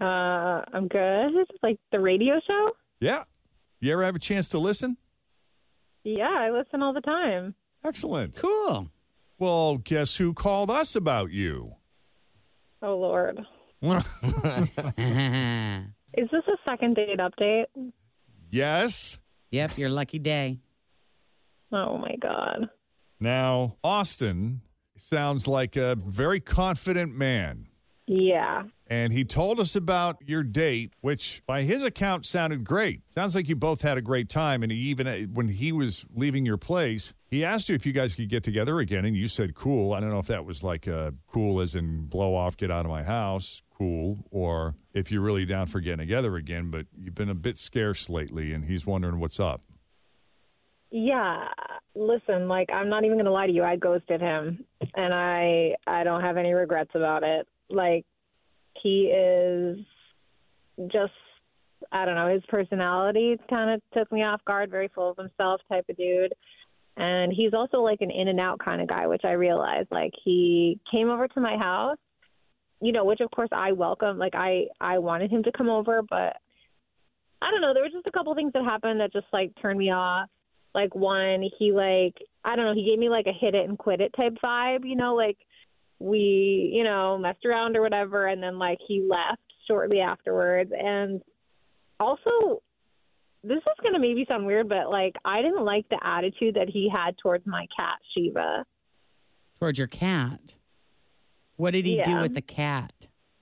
[0.00, 1.32] Uh, I'm good.
[1.62, 2.70] Like the radio show?
[3.00, 3.24] Yeah.
[3.80, 4.96] You ever have a chance to listen?
[6.04, 7.54] Yeah, I listen all the time.
[7.84, 8.34] Excellent.
[8.36, 8.88] cool.
[9.38, 11.74] Well, guess who called us about you?
[12.80, 13.40] Oh Lord.
[16.16, 17.66] Is this a second date update?
[18.50, 19.18] Yes.
[19.50, 20.60] yep, your lucky day.
[21.72, 22.70] Oh my God.
[23.20, 24.62] Now, Austin
[24.96, 27.66] sounds like a very confident man.
[28.06, 28.64] Yeah.
[28.86, 33.02] And he told us about your date, which by his account sounded great.
[33.12, 34.62] Sounds like you both had a great time.
[34.62, 38.14] And he even, when he was leaving your place, he asked you if you guys
[38.14, 39.04] could get together again.
[39.04, 39.92] And you said, cool.
[39.92, 42.84] I don't know if that was like uh, cool as in blow off, get out
[42.84, 46.70] of my house, cool, or if you're really down for getting together again.
[46.70, 49.62] But you've been a bit scarce lately, and he's wondering what's up.
[50.90, 51.48] Yeah.
[51.94, 53.62] listen, like I'm not even gonna lie to you.
[53.64, 57.46] I ghosted him, and I I don't have any regrets about it.
[57.68, 58.04] Like
[58.82, 59.78] he is
[60.88, 61.12] just
[61.92, 62.32] I don't know.
[62.32, 64.70] His personality kind of took me off guard.
[64.70, 66.32] Very full of himself type of dude.
[66.96, 69.88] And he's also like an in and out kind of guy, which I realized.
[69.90, 71.98] Like he came over to my house,
[72.80, 74.18] you know, which of course I welcome.
[74.18, 76.36] Like I I wanted him to come over, but
[77.42, 77.74] I don't know.
[77.74, 80.28] There were just a couple things that happened that just like turned me off.
[80.74, 82.74] Like one, he like I don't know.
[82.74, 84.84] He gave me like a hit it and quit it type vibe.
[84.84, 85.38] You know, like
[85.98, 90.70] we you know messed around or whatever, and then like he left shortly afterwards.
[90.76, 91.22] And
[91.98, 92.62] also,
[93.42, 96.90] this is gonna maybe sound weird, but like I didn't like the attitude that he
[96.92, 98.66] had towards my cat Shiva.
[99.58, 100.55] Towards your cat.
[101.56, 102.92] What did he do with the cat?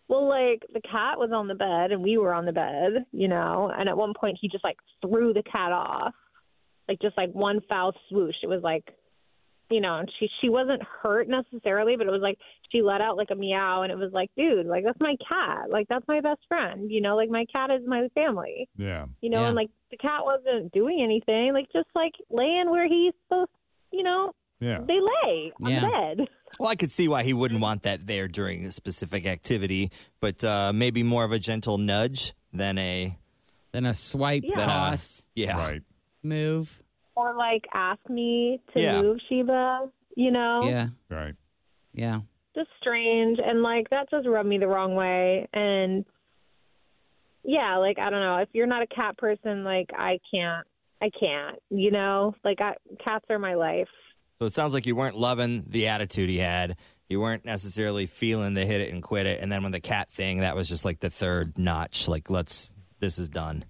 [0.08, 3.26] Well, like the cat was on the bed and we were on the bed, you
[3.28, 6.14] know, and at one point he just like threw the cat off.
[6.88, 8.36] Like just like one foul swoosh.
[8.42, 8.84] It was like
[9.70, 12.36] you know, and she she wasn't hurt necessarily, but it was like
[12.70, 15.70] she let out like a meow and it was like, dude, like that's my cat.
[15.70, 18.68] Like that's my best friend, you know, like my cat is my family.
[18.76, 19.06] Yeah.
[19.22, 19.46] You know, Yeah.
[19.46, 23.50] and like the cat wasn't doing anything, like just like laying where he's supposed
[23.90, 24.78] you know, Yeah.
[24.86, 25.80] they lay on Yeah.
[25.80, 25.86] the
[26.16, 26.28] bed.
[26.60, 29.90] Well, I could see why he wouldn't want that there during a specific activity,
[30.20, 33.18] but uh, maybe more of a gentle nudge than a
[33.72, 34.54] than a swipe Yeah.
[34.54, 35.82] than a- toss yeah, right.
[36.22, 36.80] move.
[37.16, 39.02] Or like ask me to Yeah.
[39.02, 40.62] move Sheba, you know?
[40.64, 40.88] Yeah.
[41.10, 41.34] Right.
[41.92, 42.20] Yeah.
[42.54, 46.04] just strange and like that just rubbed me the wrong way and
[47.42, 50.66] yeah like i don't know if you're not a cat person like i can't
[51.02, 53.88] i can't you know like I, cats are my life
[54.38, 56.76] So it sounds like you weren't loving the attitude he had.
[57.08, 59.40] You weren't necessarily feeling the hit it and quit it.
[59.40, 62.08] And then when the cat thing, that was just like the third notch.
[62.08, 63.64] Like, let's, this is done.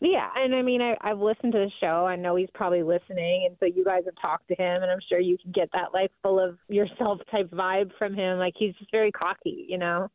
[0.00, 3.46] yeah and i mean I, i've listened to the show i know he's probably listening
[3.46, 5.92] and so you guys have talked to him and i'm sure you can get that
[5.92, 10.08] like full of yourself type vibe from him like he's just very cocky you know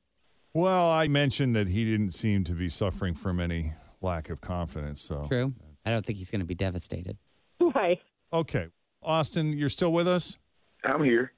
[0.54, 5.02] Well, I mentioned that he didn't seem to be suffering from any lack of confidence.
[5.02, 5.54] So True.
[5.86, 7.18] I don't think he's going to be devastated.
[7.76, 8.00] right
[8.34, 8.68] Okay.
[9.06, 10.38] Austin, you're still with us?
[10.84, 11.32] I'm here.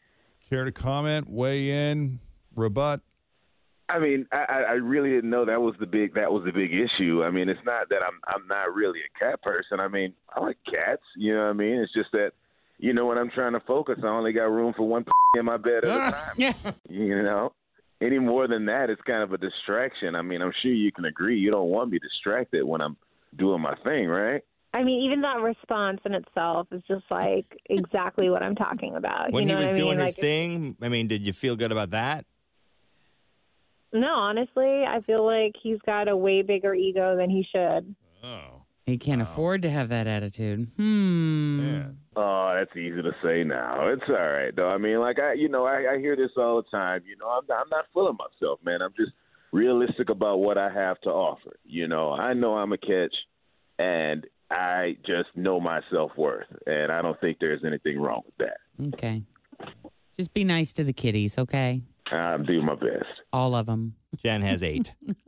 [0.50, 2.20] Care to comment, weigh in,
[2.56, 3.02] rebut?
[3.90, 6.72] I mean, I, I really didn't know that was the big that was the big
[6.74, 7.24] issue.
[7.24, 9.80] I mean, it's not that I'm I'm not really a cat person.
[9.80, 11.04] I mean, I like cats.
[11.16, 11.80] You know what I mean?
[11.80, 12.32] It's just that,
[12.80, 15.06] you know, when I'm trying to focus, I only got room for one
[15.38, 16.12] in my bed at a
[16.44, 16.76] time.
[16.90, 17.54] You know,
[18.02, 20.16] any more than that, it's kind of a distraction.
[20.16, 21.40] I mean, I'm sure you can agree.
[21.40, 22.98] You don't want me distracted when I'm
[23.38, 24.44] doing my thing, right?
[24.78, 29.32] I mean, even that response in itself is just like exactly what I'm talking about.
[29.32, 29.86] When you know he was what I mean?
[29.86, 32.26] doing his Like, thing, I mean, did you feel good about that?
[33.94, 37.96] No, honestly, I feel like he's got a way bigger ego than he should.
[38.24, 38.64] Oh.
[38.86, 40.72] He can't afford to have that attitude.
[40.78, 41.82] Hmm.
[42.16, 43.88] Oh, that's easy to say now.
[43.90, 44.70] It's all right though.
[44.70, 47.02] I mean, like I, you know, I, I hear this all the time.
[47.06, 48.82] You know, I'm not, I'm not full of myself, man.
[48.82, 49.12] I'm just
[49.52, 51.58] realistic about what I have to offer.
[51.66, 53.14] You know, I know I'm a catch,
[53.78, 58.38] and I just know my self worth, and I don't think there's anything wrong with
[58.38, 58.88] that.
[58.94, 59.24] Okay.
[60.18, 61.82] Just be nice to the kitties, okay?
[62.12, 63.06] I'm doing my best.
[63.34, 63.96] All of them.
[64.16, 64.96] Jenn has eight.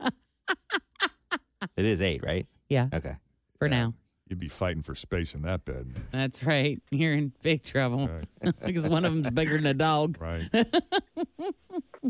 [1.76, 2.46] it is eight, right?
[2.68, 2.88] Yeah.
[2.92, 3.16] Okay.
[3.58, 3.94] For now.
[4.26, 5.92] You'd be fighting for space in that bed.
[6.12, 6.80] That's right.
[6.90, 8.08] You're in big trouble
[8.64, 10.18] because one of them's bigger than a dog.
[10.20, 10.48] Right.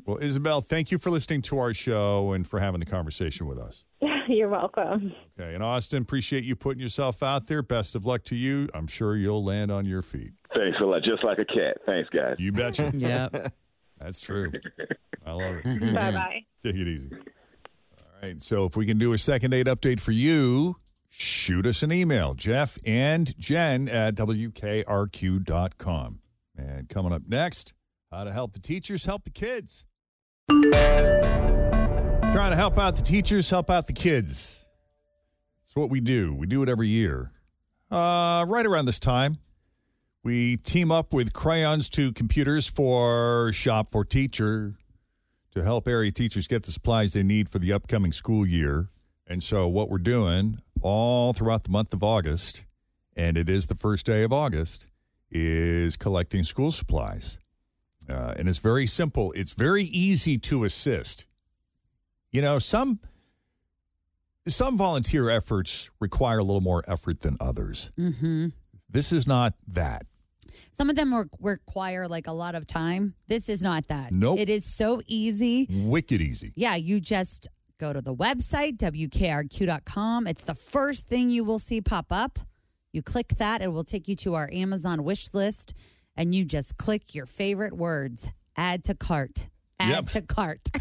[0.07, 3.59] Well, Isabel, thank you for listening to our show and for having the conversation with
[3.59, 3.85] us.
[4.31, 5.13] You're welcome.
[5.39, 5.55] Okay.
[5.55, 7.63] And Austin, appreciate you putting yourself out there.
[7.63, 8.69] Best of luck to you.
[8.75, 10.33] I'm sure you'll land on your feet.
[10.55, 11.03] Thanks a lot.
[11.03, 11.79] Just like a cat.
[11.85, 12.37] Thanks, guys.
[12.39, 12.93] You betcha.
[13.01, 13.53] Yep.
[13.99, 14.53] That's true.
[15.27, 15.65] I love it.
[15.95, 16.45] Bye bye.
[16.65, 17.11] Take it easy.
[17.13, 18.43] All right.
[18.43, 20.77] So if we can do a second date update for you,
[21.09, 26.21] shoot us an email, Jeff and Jenn at WKRQ.com.
[26.57, 27.75] And coming up next,
[28.11, 29.85] how to help the teachers help the kids.
[32.33, 34.65] Trying to help out the teachers, help out the kids.
[35.65, 36.33] It's what we do.
[36.33, 37.33] We do it every year.
[37.91, 39.39] Uh, right around this time,
[40.23, 44.77] we team up with Crayons to Computers for Shop for Teacher
[45.51, 48.91] to help area teachers get the supplies they need for the upcoming school year.
[49.27, 52.65] And so, what we're doing all throughout the month of August,
[53.17, 54.87] and it is the first day of August,
[55.33, 57.39] is collecting school supplies.
[58.09, 61.27] Uh, and it's very simple, it's very easy to assist.
[62.33, 63.01] You know, some.
[64.49, 67.91] Some volunteer efforts require a little more effort than others.
[67.99, 68.49] Mm-hmm.
[68.89, 70.07] This is not that.
[70.71, 73.15] Some of them re- require like a lot of time.
[73.29, 74.13] This is not that.
[74.15, 74.39] Nope.
[74.39, 75.67] It is so easy.
[75.71, 76.53] Wicked easy.
[76.57, 80.27] Yeah, you just go to the website, WKRQ.com.
[80.27, 82.39] It's the first thing you will see pop up.
[82.93, 85.75] You click that, it will take you to our Amazon wish list,
[86.17, 88.31] and you just click your favorite words.
[88.57, 89.49] Add to cart.
[89.79, 90.07] Add Yep.
[90.09, 90.61] to cart.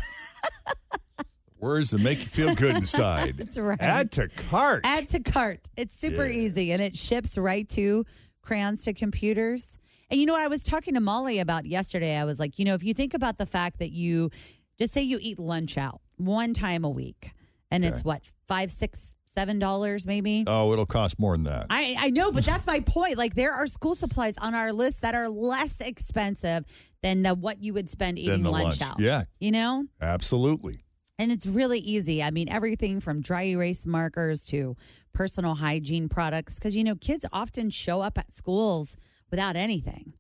[1.60, 3.34] Words that make you feel good inside.
[3.38, 3.80] That's right.
[3.82, 4.82] Add to cart.
[4.86, 5.68] Add to cart.
[5.76, 6.40] It's super Yeah.
[6.42, 8.06] easy and it ships right to
[8.42, 9.78] crayons to computers.
[10.10, 12.16] And you know what I was talking to Molly about yesterday?
[12.18, 14.30] I was like, you know, if you think about the fact that you
[14.78, 17.32] just say you eat lunch out one time a week
[17.70, 20.44] and it's what, five, six, seven dollars maybe?
[20.48, 21.68] Oh, it'll cost more than that.
[21.70, 23.18] I, I know, but that's my point.
[23.18, 26.66] Like there are school supplies on our list that are less expensive
[27.04, 28.82] than the, what you would spend eating lunch, lunch.
[28.82, 29.00] out.
[29.00, 29.24] Yeah.
[29.40, 29.86] You know?
[30.02, 30.80] Absolutely.
[31.20, 32.24] And it's really easy.
[32.24, 34.78] I mean, everything from dry erase markers to
[35.14, 36.58] personal hygiene products.
[36.58, 38.96] Because, you know, kids often show up at schools
[39.30, 40.14] without anything.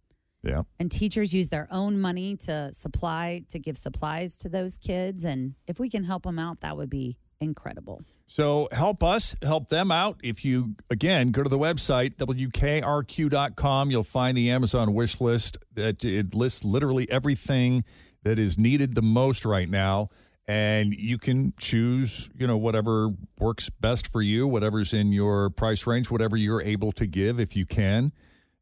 [0.43, 0.63] Yeah.
[0.77, 5.23] And teachers use their own money to supply, to give supplies to those kids.
[5.23, 8.01] And if we can help them out, that would be incredible.
[8.27, 10.19] So help us, help them out.
[10.23, 16.05] If you, again, go to the website, WKRQ.com, you'll find the Amazon wish list that
[16.05, 17.83] it lists literally everything
[18.23, 20.09] that is needed the most right now.
[20.49, 25.85] And you can choose, you know, whatever works best for you, whatever's in your price
[25.85, 28.13] range, whatever you're able to give if you can,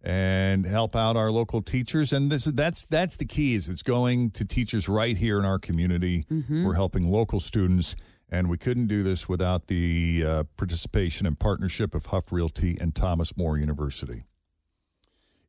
[0.04, 2.12] and help out our local teachers.
[2.12, 5.60] And this that's that's the key is it's going to teachers right here in our
[5.60, 6.26] community.
[6.66, 7.96] We're helping local students.
[8.30, 12.94] And we couldn't do this without the uh, participation and partnership of Huff Realty and
[12.94, 14.24] Thomas More University.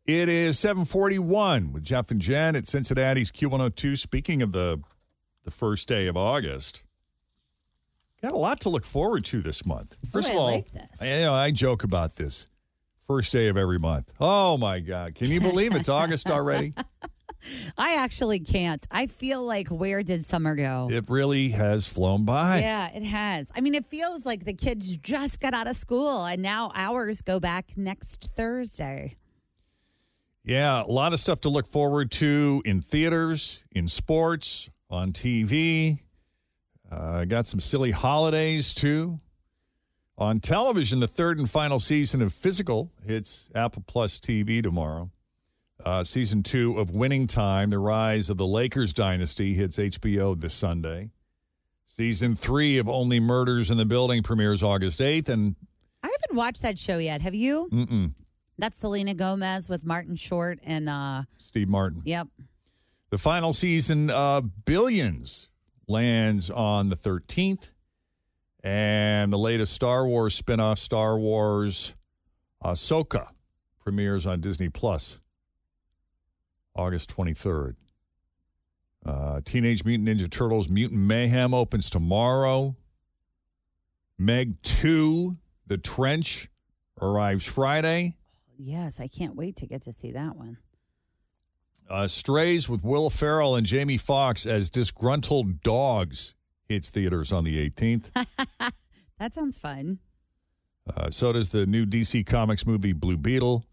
[0.07, 3.99] It is 741 with Jeff and Jenn at Cincinnati's Q102.
[3.99, 4.81] Speaking of the,
[5.45, 6.83] the first day of August,
[8.23, 9.97] got a lot to look forward to this month.
[10.11, 10.91] First oh, I of all, like this.
[11.01, 12.49] I, you know, I joke about this.
[12.97, 14.13] First day of every month.
[14.21, 15.15] Oh my God.
[15.15, 16.75] Can you believe it's August already?
[17.77, 18.87] I actually can't.
[18.91, 20.89] I feel like where did summer go?
[20.91, 22.61] It really has flown by.
[22.61, 23.51] Yeah, it has.
[23.55, 27.23] I mean, it feels like the kids just got out of school and now ours
[27.23, 29.17] go back next Thursday.
[30.45, 35.99] Yeah, a lot of stuff to look forward to in theaters, in sports, on TV.
[36.91, 39.21] Uh, got some silly holidays too.
[40.17, 45.11] On television, the third and final season of Physical hits Apple Plus TV tomorrow.
[45.85, 50.55] Uh, season two of Winning Time, The Rise of the Lakers Dynasty, hits HBO this
[50.55, 51.11] Sunday.
[51.87, 55.29] Season three of Only Murders in the Building premieres August 8th.
[55.29, 55.55] And
[56.03, 57.23] I haven't watched that show yet.
[57.23, 57.69] Have you?
[57.73, 58.13] mm-mm,
[58.59, 62.03] That's Selena Gomez with Martin Short and uh Steve Martin.
[62.05, 62.27] yep.
[63.11, 65.49] The final season of Billions
[65.87, 67.71] lands on the 13th.
[68.63, 71.95] And the latest Star Wars spinoff, Star Wars
[72.63, 73.29] Ahsoka,
[73.79, 75.21] premieres on Disney Plus
[76.75, 77.77] August 23rd.
[79.07, 82.77] Uh, Teenage Mutant Ninja Turtles Mutant Mayhem opens tomorrow.
[84.19, 85.37] Meg 2,
[85.67, 86.51] The Trench,
[87.01, 88.17] arrives Friday.
[88.59, 90.59] Yes, I can't wait to get to see that one.
[91.91, 96.35] Uh, Strays with Will Ferrell and Jamie Foxx as disgruntled dogs
[96.69, 98.11] hits theaters on the 18th.
[99.19, 99.99] That sounds fun.
[100.97, 103.65] Uh, so does the new DC Comics movie Blue Beetle.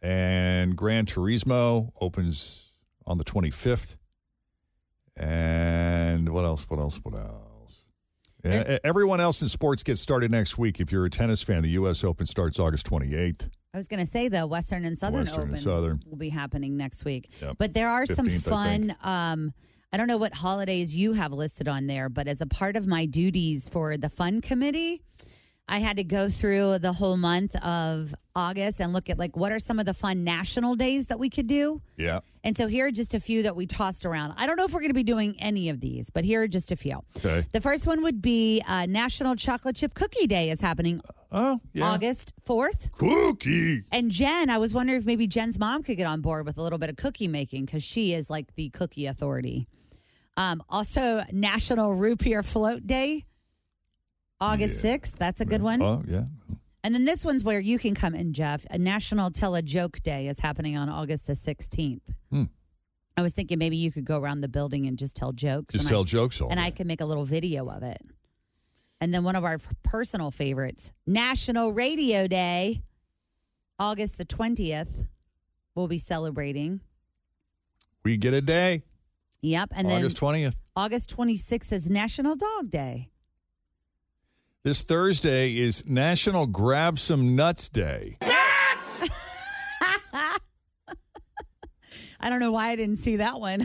[0.00, 2.72] And Gran Turismo opens
[3.06, 3.96] on the 25th.
[5.16, 6.64] And what else?
[6.68, 6.98] What else?
[7.02, 7.82] What else?
[8.44, 10.80] E- everyone else in sports gets started next week.
[10.80, 12.04] If you're a tennis fan, the U.S.
[12.04, 13.50] Open starts August 28th.
[13.76, 16.02] I was going to say the Western and Southern Western and Open Southern.
[16.08, 17.28] will be happening next week.
[17.42, 17.56] Yep.
[17.58, 18.80] But there are some 15th, I fun.
[18.88, 19.06] think.
[19.06, 19.52] um,
[19.92, 22.86] I don't know what holidays you have listed on there, but as a part of
[22.86, 25.02] my duties for the fun committee,
[25.68, 29.50] I had to go through the whole month of August and look at like what
[29.50, 31.82] are some of the fun national days that we could do.
[31.96, 32.20] Yeah.
[32.44, 34.34] And so here are just a few that we tossed around.
[34.36, 36.46] I don't know if we're going to be doing any of these, but here are
[36.48, 37.00] just a few.
[37.16, 37.44] Okay.
[37.52, 41.00] The first one would be uh, National Chocolate Chip Cookie Day is happening
[41.32, 41.84] Oh, yeah.
[41.86, 42.92] August 4th.
[42.92, 43.82] Cookie.
[43.90, 46.62] And Jenn, I was wondering if maybe Jenn's mom could get on board with a
[46.62, 49.66] little bit of cookie making because she is like the cookie authority.
[50.36, 53.24] Um, also, National Root Beer Float Day,
[54.40, 55.14] August 6th.
[55.14, 55.80] That's a good one.
[55.82, 56.24] Oh, yeah.
[56.84, 58.64] And then this one's where you can come in, Jeff.
[58.70, 62.02] A National Tell a Joke Day is happening on August the 16th.
[62.30, 62.44] Hmm.
[63.16, 65.72] I was thinking maybe you could go around the building and just tell jokes.
[65.72, 66.76] Just and tell I, jokes all And I day.
[66.76, 68.00] could make a little video of it.
[69.00, 72.82] And then one of our f- personal favorites, National Radio Day,
[73.78, 75.06] August the 20th,
[75.74, 76.80] we'll be celebrating.
[78.04, 78.82] We get a day.
[79.42, 79.70] Yep.
[79.74, 80.60] And then August then 20th.
[80.76, 83.10] August 26th is National Dog Day.
[84.66, 88.18] This Thursday is National Grab Some Nuts Day.
[88.20, 89.08] I
[92.24, 93.64] don't know why I didn't see that one.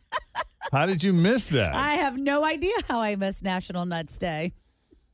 [0.70, 1.74] How did you miss that?
[1.74, 4.52] I have no idea how I missed National Nuts Day.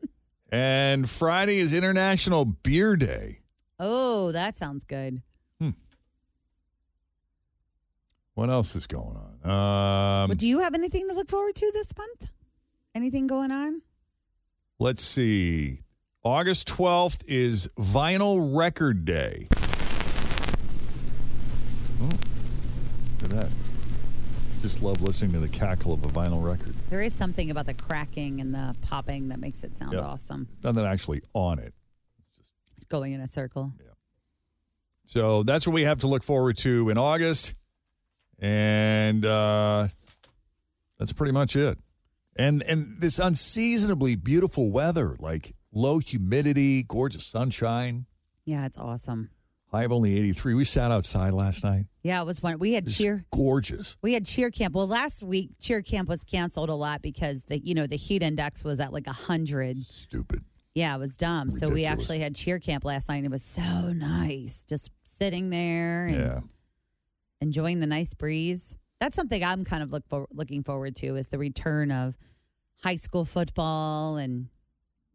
[0.51, 3.39] And Friday is International Beer Day.
[3.79, 5.23] Oh, that sounds good.
[5.61, 5.71] Hmm.
[8.35, 9.49] What else is going on?
[9.49, 12.31] Um, but do you have anything to look forward to this month?
[12.97, 13.83] Anything going on?
[14.79, 15.81] Let's see.
[16.23, 19.49] August 12th is Vinyl Record Day.
[22.01, 23.49] Oh, look at that.
[24.63, 26.75] Just love listening to the cackle of a vinyl record.
[26.89, 30.03] There is something about the cracking and the popping that makes it sound Yep.
[30.03, 30.49] awesome.
[30.63, 31.75] Nothing actually on it.
[32.19, 33.75] It's just going in a circle.
[35.07, 37.55] So that's what we have to look forward to in August.
[38.39, 39.89] And uh,
[40.99, 41.79] that's pretty much it.
[42.37, 48.07] And and this unseasonably beautiful weather, like low humidity, gorgeous sunshine,
[48.45, 49.31] Yeah, it's awesome.
[49.71, 50.55] high of only 83.
[50.55, 51.87] We sat outside last night.
[52.03, 52.59] Yeah, it was one.
[52.59, 53.25] We had It's cheer.
[53.33, 53.97] Gorgeous.
[54.03, 54.75] We had cheer camp.
[54.75, 58.23] Well, last week cheer camp was canceled a lot because the you know the heat
[58.23, 59.85] index was at like a hundred.
[59.87, 60.45] Stupid.
[60.75, 61.51] Yeah, it was dumb.
[61.53, 61.93] So we Ridiculous.
[62.03, 63.19] actually had cheer camp last night.
[63.19, 66.41] and It was so nice, just sitting there and Yeah.
[67.41, 68.75] enjoying the nice breeze.
[69.01, 72.17] That's something I'm kind of look for, looking forward to is the return of
[72.83, 74.49] high school football, and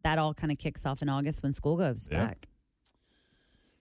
[0.04, 2.48] that all kind of kicks off in August when school goes back.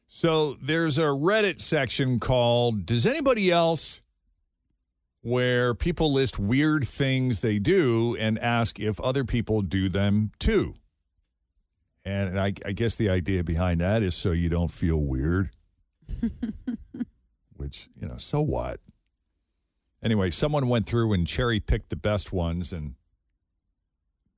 [0.07, 4.01] So there's a Reddit section called Does Anybody Else
[5.21, 10.75] where people list weird things they do and ask if other people do them too.
[12.05, 15.49] And I, I guess the idea behind that is so you don't feel weird.
[17.55, 18.79] Which, you know, so what?
[20.01, 22.95] Anyway, someone went through and cherry picked the best ones, and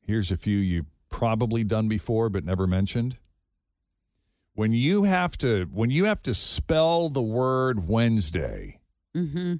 [0.02, 3.18] here's a few you've probably done before but never mentioned
[4.54, 8.80] when you have to when you have to spell the word Wednesday,
[9.16, 9.56] Mm-hmm.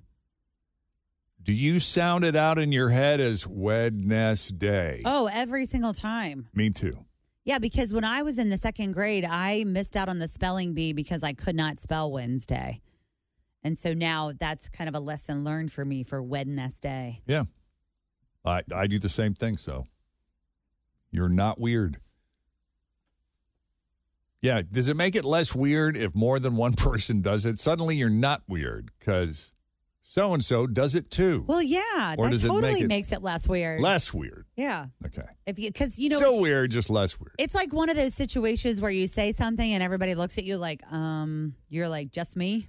[1.44, 5.02] do you sound it out in your head as Wednesday?
[5.06, 6.48] Oh, every single time.
[6.54, 7.06] Me too.
[7.44, 10.74] Yeah, because when I was in the second grade, I missed out on the spelling
[10.74, 12.82] bee because I could not spell Wednesday.
[13.64, 17.22] And so now that's kind of a lesson learned for me for Wednesday.
[17.28, 17.34] Day.
[17.34, 17.44] Yeah.
[18.44, 19.86] I I do the same thing, so
[21.12, 22.00] you're not weird.
[24.42, 27.60] Yeah, does it make it less weird if more than one person does it?
[27.60, 29.54] Suddenly you're not weird cuz
[30.04, 31.46] so and so does it too.
[31.48, 33.80] Well, yeah, Or that does it totally make it makes it less weird.
[33.82, 34.48] Less weird.
[34.56, 34.88] Yeah.
[35.06, 35.28] Okay.
[35.46, 37.36] If you cuz you know Still weird, just less weird.
[37.38, 40.58] it's like one of those situations where you say something and everybody looks at you
[40.58, 42.68] like, um, you're like just me.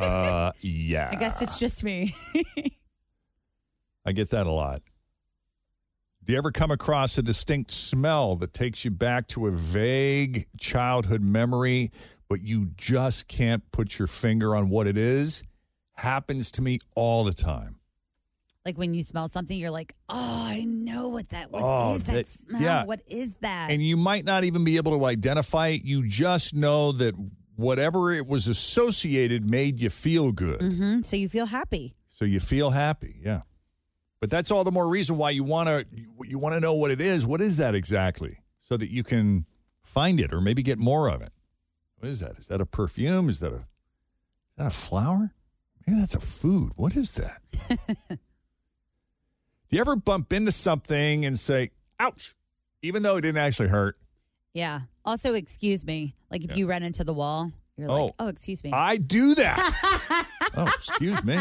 [0.00, 1.10] Uh yeah.
[1.12, 2.14] I guess it's just me.
[4.04, 4.82] I get that a lot.
[6.24, 10.46] Do you ever come across a distinct smell that takes you back to a vague
[10.58, 11.90] childhood memory,
[12.28, 15.42] but you just can't put your finger on what it is?
[15.96, 17.76] Happens to me all the time.
[18.64, 21.50] like when you smell something, you're like, oh, I know what that.
[21.50, 22.62] What is Oh, that, that- smell?
[22.62, 22.84] yeah.
[22.84, 23.70] What is that?
[23.72, 25.82] And you might not even be able to identify it.
[25.84, 27.14] You just know that
[27.62, 30.60] whatever it was associated made you feel good.
[30.60, 31.94] hmm So you feel happy.
[32.08, 33.42] So you feel happy, yeah.
[34.20, 35.86] But that's all the more reason why you want to
[36.24, 37.24] you want to know what it is.
[37.26, 38.38] What is that exactly?
[38.60, 39.46] So that you can
[39.82, 41.32] find it or maybe get more of it.
[41.98, 42.38] What is that?
[42.38, 43.28] Is that a perfume?
[43.28, 45.32] Is that a is that a flower?
[45.86, 46.72] Maybe that's a food.
[46.76, 47.40] What is that?
[48.08, 48.18] Do
[49.76, 52.34] you ever bump into something and say, "Ouch,"
[52.82, 53.96] even though it didn't actually hurt?
[54.54, 54.82] Yeah.
[55.04, 56.14] Also, excuse me.
[56.32, 58.14] Like if you run into the wall, you're like, Oh.
[58.18, 58.72] oh, excuse me.
[58.72, 60.26] I do that.
[60.56, 61.38] oh, excuse me.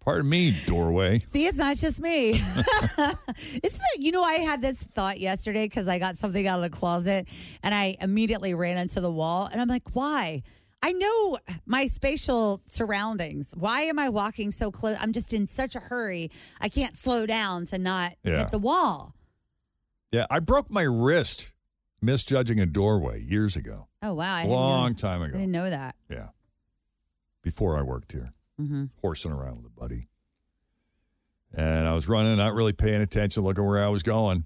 [0.00, 1.22] Pardon me, doorway.
[1.26, 2.30] See, it's not just me.
[2.32, 6.62] Isn't that, you know, I had this thought yesterday because I got something out of
[6.62, 7.28] the closet
[7.62, 9.50] and I immediately ran into the wall.
[9.52, 10.42] And I'm like, why?
[10.82, 13.52] I know my spatial surroundings.
[13.54, 14.96] Why am I walking so close?
[14.98, 16.30] I'm just in such a hurry.
[16.58, 18.38] I can't slow down to not Yeah.
[18.38, 19.12] hit the wall.
[20.10, 21.52] Yeah, I broke my wrist
[22.00, 23.88] misjudging a doorway years ago.
[24.02, 24.34] Oh, wow.
[24.34, 25.36] I didn't Long know, time ago.
[25.36, 25.94] I didn't know that.
[26.10, 26.28] Yeah.
[27.42, 28.86] Before I worked here, Mm-hmm.
[29.00, 30.08] horsing around with a buddy.
[31.54, 34.44] And I was running, not really paying attention, looking where I was going.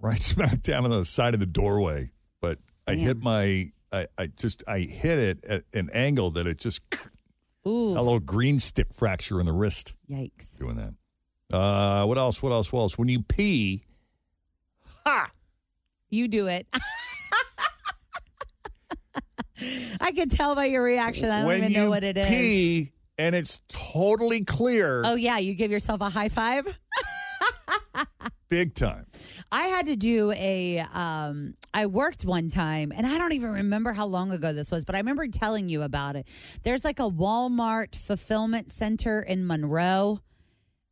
[0.00, 2.10] Right smack down on the side of the doorway.
[2.40, 6.58] But I hit my, I, I just, I hit it at an angle that it
[6.58, 6.80] just,
[7.66, 7.90] Ooh.
[7.90, 9.92] a little green stick fracture in the wrist.
[10.10, 10.58] Yikes.
[10.58, 10.94] Doing that.
[11.54, 12.42] Uh, what else?
[12.42, 12.72] What else?
[12.72, 12.98] What else?
[12.98, 13.84] When you pee,
[16.10, 16.66] You do it.
[20.00, 21.30] I can tell by your reaction.
[21.30, 22.26] I don't when even know what it is.
[22.28, 25.38] pee and it's totally clear, Oh, yeah.
[25.38, 26.78] You give yourself a high five.
[28.48, 29.06] big time.
[29.50, 33.92] I had to do a um I worked one time and I don't even remember
[33.92, 36.28] how long ago this was, but I remember telling you about it.
[36.62, 40.20] There's like a Walmart fulfillment center in Monroe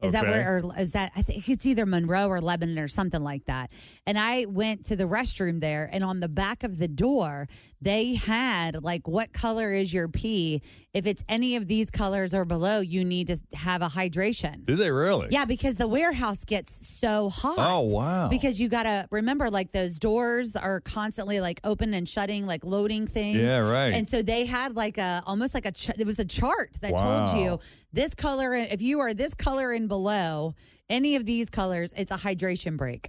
[0.02, 0.30] Is that Okay.
[0.32, 3.70] where, or is that, I think it's either Monroe or Lebanon or something like that.
[4.06, 7.48] And I went to the restroom there, and on the back of the door,
[7.80, 10.60] they had like, what color is your pee?
[10.92, 14.66] If it's any of these colors or below, you need to have a hydration.
[14.66, 15.28] Do they really?
[15.30, 17.54] Yeah, because the warehouse gets so hot.
[17.58, 18.28] Oh, wow.
[18.28, 22.64] Because you got to remember, like, those doors are constantly like open and shutting, like
[22.66, 23.38] loading things.
[23.38, 23.94] Yeah, right.
[23.94, 26.92] And so they had like a almost like a, ch- it was a chart that
[26.92, 27.26] Wow.
[27.26, 27.60] told you
[27.92, 30.54] this color, if you are this color and below
[30.90, 33.08] any of these colors, it's a hydration break.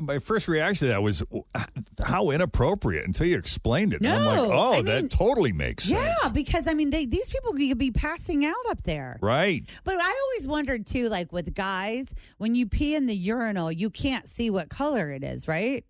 [0.00, 1.22] My first reaction to that was
[1.54, 1.64] uh,
[2.02, 4.00] how inappropriate until you explained it.
[4.00, 6.18] And I'm like, oh, I that totally makes sense.
[6.22, 9.18] Yeah, because I mean, they, these people could be passing out up there.
[9.20, 9.68] Right.
[9.84, 13.90] But I always wondered too, like with guys, when you pee in the urinal, you
[13.90, 15.84] can't see what color it is, right?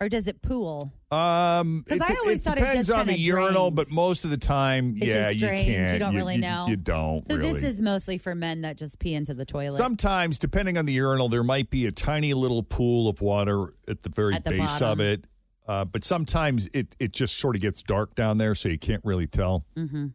[0.00, 0.94] Or does it pool?
[1.14, 3.74] Um, it, I always thought it depends just on the kinda urinal, drains.
[3.74, 5.66] but most of the time, It yeah, just you drains.
[5.66, 5.92] Can't.
[5.92, 6.66] You don't really know.
[6.68, 7.52] You don't So really.
[7.52, 9.78] this is mostly for men that just pee into the toilet.
[9.78, 14.02] Sometimes, depending on the urinal, there might be a tiny little pool of water at
[14.02, 14.88] the very At the base bottom.
[14.88, 15.26] of it.
[15.66, 19.02] Uh, but sometimes it, it just sort of gets dark down there, so you can't
[19.04, 19.64] really tell.
[19.76, 20.08] hmm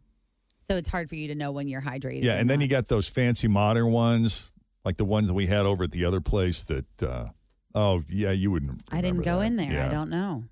[0.60, 2.24] So it's hard for you to know when you're hydrated.
[2.24, 2.64] Yeah, or and then not.
[2.64, 4.52] you got those fancy modern ones,
[4.86, 6.62] like the ones that we had over at the other place.
[6.64, 7.30] That uh,
[7.74, 8.84] oh yeah, you wouldn't.
[8.92, 9.46] I didn't remember go that.
[9.48, 9.70] in there.
[9.70, 9.90] I Yeah.
[9.90, 10.44] don't know.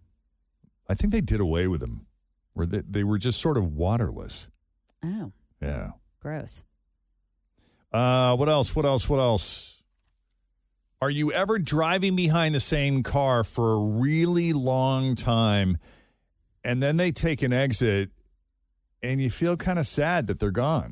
[0.90, 2.06] I think they did away with them,
[2.54, 4.48] where they, they were just sort of waterless.
[5.04, 5.32] Oh,
[5.62, 5.92] Yeah.
[6.22, 6.64] gross.
[7.92, 8.76] Uh, what else?
[8.76, 9.08] What else?
[9.10, 9.82] What else?
[11.02, 15.78] Are you ever driving behind the same car for a really long time
[16.64, 18.10] and then they take an exit
[19.04, 20.92] and you feel kind of sad that they're gone?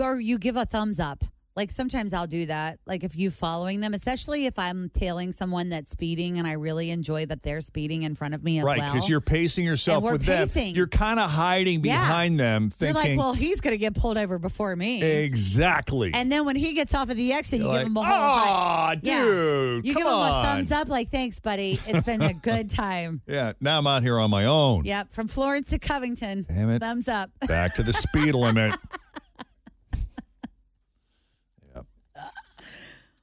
[0.00, 1.24] Or you give a thumbs up.
[1.56, 2.80] Like sometimes I'll do that.
[2.84, 6.90] Like if you following them, especially if I'm tailing someone that's speeding and I really
[6.90, 8.92] enjoy that they're speeding in front of me as right, well.
[8.92, 10.68] because you're pacing yourself And we're with pacing.
[10.72, 10.76] them.
[10.76, 12.00] You're kind of hiding Yeah.
[12.00, 15.00] behind them, You're thinking like, well, he's going to get pulled over before me.
[15.02, 16.10] exactly.
[16.12, 18.12] And then when he gets off of the exit, you You're give him a whole
[18.12, 19.22] "Aw, high- Yeah.
[19.22, 21.78] dude, You come give him a on." thumbs up, like, thanks, buddy.
[21.86, 23.20] It's been a good time.
[23.28, 24.84] yeah, now I'm out here on my own.
[24.86, 26.46] Yep, from Florence to Covington.
[26.48, 26.80] Damn it.
[26.80, 27.30] Thumbs up.
[27.46, 28.74] Back to the speed limit.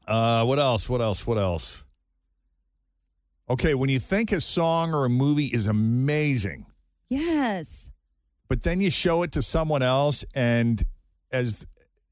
[0.08, 0.90] Uh, what else?
[0.90, 1.26] What else?
[1.26, 1.86] What else?
[3.50, 6.66] Okay, when you think a song or a movie is amazing,
[7.10, 7.90] Yes.
[8.48, 10.82] but then you show it to someone else, and
[11.32, 11.68] as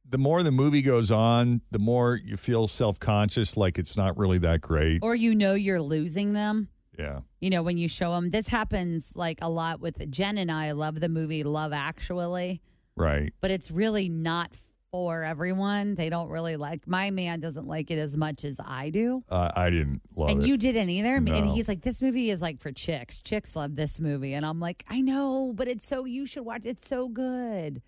[0.08, 4.18] the more the movie goes on, the more you feel self conscious, like it's not
[4.18, 5.00] really that great.
[5.02, 6.68] Or you know you're losing them.
[6.98, 7.22] Yeah.
[7.40, 10.72] You know, when you show them, this happens like a lot with Jenn and I.
[10.72, 12.62] love the movie Love Actually,
[12.98, 13.34] Right.
[13.40, 14.52] but it's really not
[14.92, 15.96] for everyone.
[15.96, 19.24] They don't really like, my man doesn't like it as much as I do.
[19.30, 20.34] Uh, I didn't love it.
[20.34, 20.48] and it.
[20.48, 21.16] you didn't either.
[21.16, 23.22] And he's like, this movie is like for chicks.
[23.22, 24.34] Chicks love this movie.
[24.34, 26.62] And I'm like, I know, but it's so, you should watch.
[26.66, 27.82] It's so good.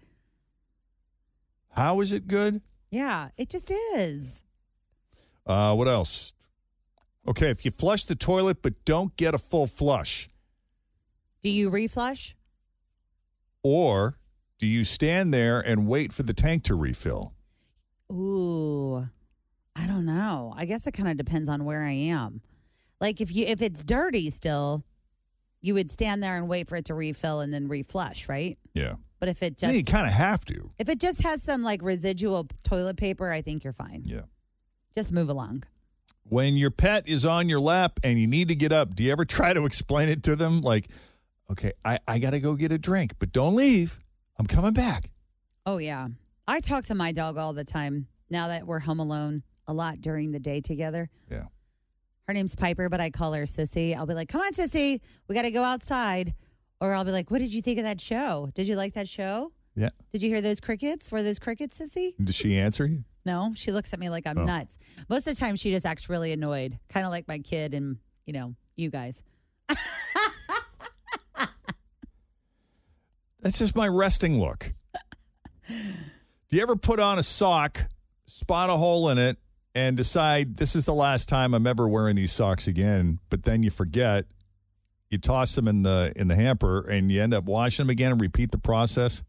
[1.71, 2.61] How is it good?
[2.89, 4.43] Yeah, it just is.
[5.45, 6.33] Uh, what else?
[7.27, 10.29] Okay, if you flush the toilet but don't get a full flush,
[11.41, 12.33] Do you reflush?
[13.63, 14.17] or
[14.61, 17.33] do you stand there and wait for the tank to refill?
[18.11, 19.07] Ooh,
[19.75, 20.53] I don't know.
[20.55, 22.41] I guess it kind of depends on where I am.
[22.99, 24.83] Like if you if it's dirty still,
[25.61, 28.57] you would stand there and wait for it to refill and then reflush, right?
[28.73, 28.95] Yeah.
[29.19, 30.71] But if it Yeah, you kind of have to.
[30.77, 34.03] if it just has some like residual toilet paper, I think you're fine.
[34.05, 34.21] Yeah.
[34.93, 35.63] Just move along.
[36.29, 39.11] When your pet is on your lap and you need to get up, do you
[39.11, 40.61] ever try to explain it to them?
[40.61, 40.87] Like,
[41.49, 43.99] okay, I, I got to go get a drink, but don't leave.
[44.41, 45.11] I'm coming back.
[45.67, 46.07] Oh yeah.
[46.47, 50.01] I talk to my dog all the time now that we're home alone a lot
[50.01, 51.11] during the day together.
[51.29, 51.43] Yeah.
[52.27, 53.95] Her name's Piper, but I call her Sissy.
[53.95, 56.33] I'll be like, "Come on, Sissy, we got to go outside."
[56.79, 58.49] Or I'll be like, "What did you think of that show?
[58.55, 59.51] Did you like that show?
[59.75, 59.89] Yeah.
[60.11, 61.11] Did you hear those crickets?
[61.11, 63.03] Were those crickets, Sissy?" Does she answer you?
[63.23, 64.45] No, she looks at me like I'm Oh.
[64.45, 64.79] nuts.
[65.07, 67.97] Most of the time, she just acts really annoyed, kind of like my kid and
[68.25, 69.21] you know you guys.
[73.41, 74.73] That's just my resting look.
[75.67, 77.85] Do you ever put on a sock,
[78.25, 79.37] spot a hole in it,
[79.73, 83.19] and decide this is the last time I'm ever wearing these socks again?
[83.29, 84.25] But then you forget,
[85.09, 88.11] you toss them in the in the hamper, and you end up washing them again
[88.11, 89.23] and repeat the process.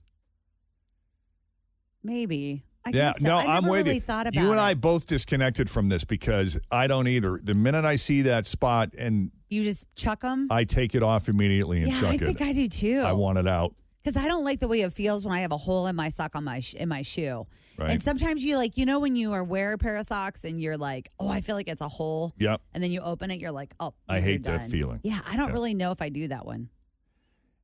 [2.03, 2.65] Maybe.
[2.85, 4.01] I yeah, guess no, I I'm never with really you.
[4.01, 4.63] Thought about you and it.
[4.63, 7.39] I both disconnected from this because I don't either.
[7.41, 10.49] The minute I see that spot and You just chuck them.
[10.51, 12.23] I take it off immediately and yeah, chuck it.
[12.23, 12.27] I it.
[12.27, 13.03] think I do too.
[13.07, 13.77] I want it out.
[14.03, 16.09] Because I don't like the way it feels when I have a hole in my
[16.09, 17.47] sock on my sh- in my shoe.
[17.79, 17.91] Right.
[17.91, 20.61] And sometimes you like, you know, when you are wear a pair of socks and
[20.61, 22.35] you're like, oh, I feel like it's a hole.
[22.39, 22.61] Yep.
[22.75, 25.01] And then you open it, you're like, oh, I hate that feeling.
[25.05, 26.69] Yeah, I don't really know if I do that one.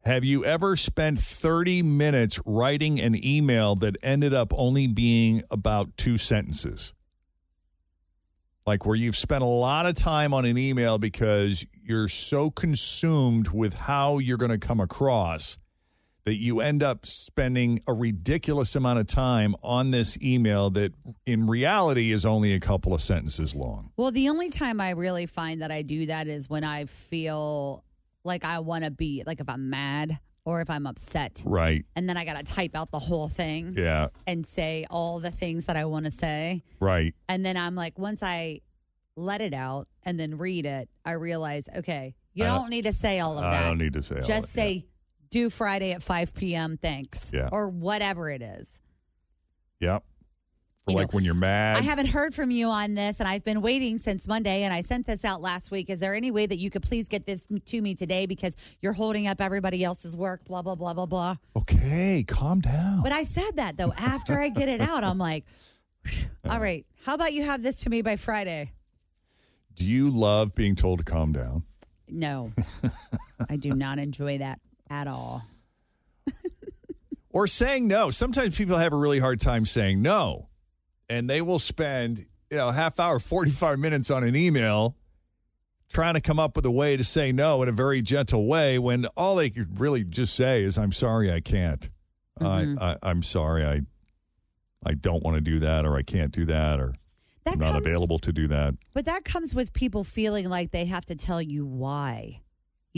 [0.05, 5.97] Have you ever spent 30 minutes writing an email that ended up only being about
[5.97, 6.95] two sentences?
[8.65, 13.49] Like where you've spent a lot of time on an email because you're so consumed
[13.49, 15.59] with how you're going to come across
[16.29, 20.93] that you end up spending a ridiculous amount of time on this email that
[21.25, 23.91] in reality is only a couple of sentences long.
[23.97, 27.83] Well, the only time I really find that I do that is when I feel
[28.25, 31.43] like I want to be, like if I'm mad or if I'm upset.
[31.47, 31.87] Right.
[31.97, 34.09] And then I got to type out the whole thing Yeah.
[34.27, 36.63] and say all the things that I want to say.
[36.79, 37.15] Right.
[37.27, 38.61] And then I'm like, once I
[39.17, 42.93] let it out and then read it, I realize, okay, you don't- don't need to
[42.93, 43.65] say all of that.
[43.65, 44.85] I don't need to say all Just say,
[45.31, 46.79] do Friday at 5 p.m.
[46.81, 47.33] Thanks.
[47.33, 47.49] Yeah.
[47.53, 48.81] Or whatever it is.
[49.81, 50.03] Yep.
[50.85, 51.77] For You like when you're mad.
[51.77, 54.81] I haven't heard from you on this, and I've been waiting since Monday, and I
[54.81, 55.91] sent this out last week.
[55.91, 58.95] Is there any way that you could please get this to me today because you're
[58.95, 60.45] holding up everybody else's work?
[60.45, 61.37] Blah blah blah blah blah.
[61.57, 63.03] Okay, calm down.
[63.03, 63.93] But I said that though.
[63.99, 65.45] After I get it out, I'm like,
[66.49, 66.87] all right.
[67.05, 68.73] How about you have this to me by Friday?
[69.75, 71.65] Do you love being told to calm down?
[72.09, 72.53] No,
[73.51, 74.61] I do not enjoy that
[74.91, 75.45] at all.
[77.31, 78.11] or saying no.
[78.11, 80.49] Sometimes people have a really hard time saying no,
[81.09, 84.97] and they will spend you know a half hour, forty five minutes on an email
[85.91, 88.79] trying to come up with a way to say no in a very gentle way
[88.79, 91.89] when all they could really just say is "I'm sorry, I can't.
[92.41, 92.77] Mhm.
[92.81, 93.81] I, I I'm sorry, I
[94.87, 96.95] I don't want to do that, or I can't do that, or
[97.45, 100.71] That I'm not comes- available to do that." But that comes with people feeling like
[100.71, 102.43] they have to tell you why.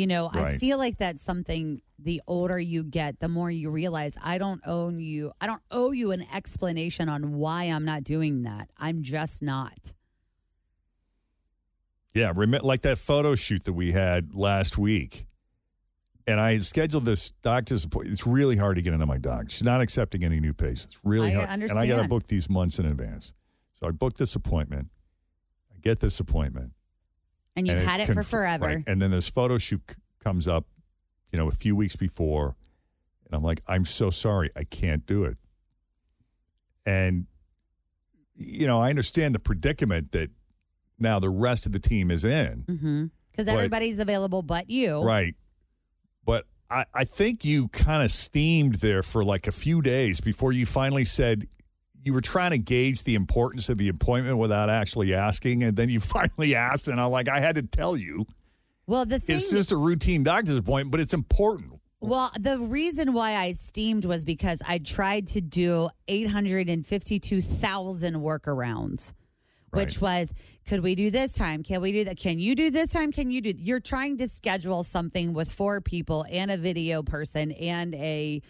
[0.01, 4.17] You know, I feel like that's something the older you get, the more you realize
[4.25, 5.33] I don't own you.
[5.43, 8.71] I don't owe you an explanation on why I'm not doing that.
[8.79, 9.93] I'm just not.
[12.15, 15.27] Yeah, remember like that photo shoot that we had last week.
[16.27, 18.15] And I scheduled this doctor's appointment.
[18.15, 19.51] It's really hard to get into my doc.
[19.51, 20.99] She's not accepting any new patients.
[21.05, 21.61] Really I hard.
[21.61, 23.35] And I got to book these months in advance.
[23.79, 24.89] So I booked this appointment.
[25.71, 26.73] I get this appointment.
[27.57, 28.67] And you've had it for conf- forever.
[28.67, 28.85] right.
[28.87, 30.67] And then this photo shoot c- comes up,
[31.33, 32.57] you know, a few weeks before.
[33.27, 34.51] And I'm like, I'm so sorry.
[34.57, 35.37] I can't do it.
[36.87, 37.27] And,
[38.37, 40.31] you know, I understand the predicament that
[40.99, 42.65] now the rest of the team is in.
[42.69, 43.05] Mm-hmm.
[43.31, 45.03] Because everybody's available but you.
[45.03, 45.35] Right.
[46.25, 50.53] But I, I think you kind of steamed there for like a few days before
[50.53, 51.47] you finally said
[52.05, 55.63] you were trying to gauge the importance of the appointment without actually asking.
[55.63, 58.27] And then you finally asked, and I'm like, I had to tell you.
[58.87, 61.75] Well, the thing It's just a routine doctor's appointment, but it's important.
[62.01, 69.13] Well, the reason why I steamed was because I tried to do 852,000 workarounds,
[69.71, 70.33] which was
[70.67, 71.63] could we do this time?
[71.63, 72.17] Can we do that?
[72.17, 73.13] Can you do this time?
[73.13, 73.53] Can you do?
[73.55, 78.41] You're trying to schedule something with four people and a video person and a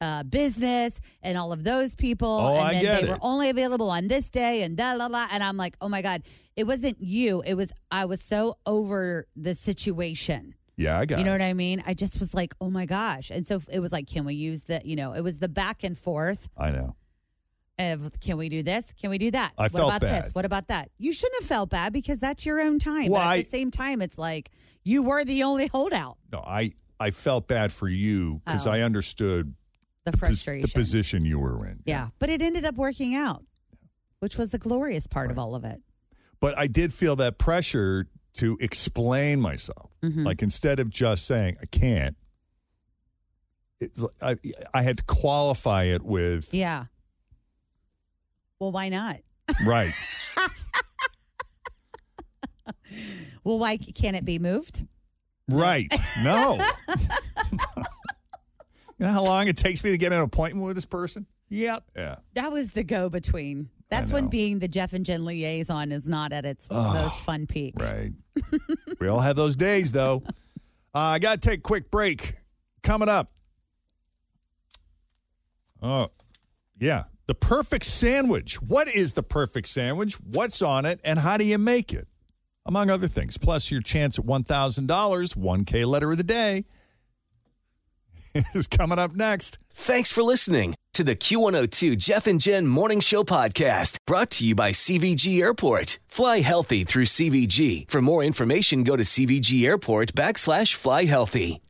[0.00, 2.28] uh, business and all of those people.
[2.28, 3.10] Oh, and I then get they it.
[3.10, 5.26] were only available on this day and da la la.
[5.32, 6.22] And I'm like, oh my God,
[6.56, 7.42] it wasn't you.
[7.44, 10.54] It was, I was so over the situation.
[10.76, 11.40] Yeah, I got You know it.
[11.40, 11.82] what I mean?
[11.86, 13.30] I just was like, oh my gosh.
[13.30, 15.82] And so it was like, can we use the, you know, it was the back
[15.82, 16.94] and forth I know.
[17.80, 18.92] of can we do this?
[19.00, 19.52] Can we do that?
[19.58, 20.26] I what felt about this?
[20.26, 20.34] bad.
[20.34, 20.90] What about that?
[20.98, 23.10] You shouldn't have felt bad because that's your own time.
[23.10, 24.52] Well, but at I- the same time, it's like
[24.84, 26.18] you were the only holdout.
[26.32, 28.70] No, I, I felt bad for you because Oh.
[28.70, 29.54] I understood
[30.12, 30.62] The frustration.
[30.62, 31.80] the position you were in.
[31.84, 32.08] Yeah.
[32.18, 33.44] But it ended up working out,
[34.20, 35.80] which was the glorious part of all of it.
[36.40, 39.90] but I did feel that pressure to explain myself.
[40.02, 40.24] Mhm.
[40.24, 42.16] Like instead of just saying I can't,
[43.80, 44.36] it's I
[44.72, 46.84] I had to qualify it with Yeah.
[48.60, 49.16] Well, why not?
[49.66, 49.92] right.
[53.44, 54.86] Well, why can't it be moved?
[55.48, 55.92] Right.
[56.22, 56.58] No.
[58.98, 61.26] you know how long it takes me to get an appointment with this person?
[61.50, 61.84] Yep.
[61.96, 62.16] Yeah.
[62.34, 63.70] That was the go between.
[63.90, 67.46] That's when being the Jeff and Jenn liaison is not at its Oh, most fun
[67.46, 67.74] peak.
[67.78, 68.12] Right.
[69.00, 70.22] we all have those days, though.
[70.94, 72.36] Uh, I got to take a quick break.
[72.82, 73.32] Coming up.
[75.82, 76.08] Oh,
[76.78, 77.04] yeah.
[77.26, 78.60] The perfect sandwich.
[78.60, 80.14] What is the perfect sandwich?
[80.20, 81.00] What's on it?
[81.04, 82.08] And how do you make it?
[82.66, 83.38] Among other things.
[83.38, 86.66] Plus, your chance at $1,000, 1K letter of the day,
[88.54, 89.58] is coming up next.
[89.74, 94.54] Thanks for listening to the Q102 Jeff and Jenn Morning Show podcast brought to you
[94.54, 95.98] by CVG Airport.
[96.08, 97.88] Fly healthy through CVG.
[97.88, 101.60] For more information, go to CVG Airport backslash fly healthy.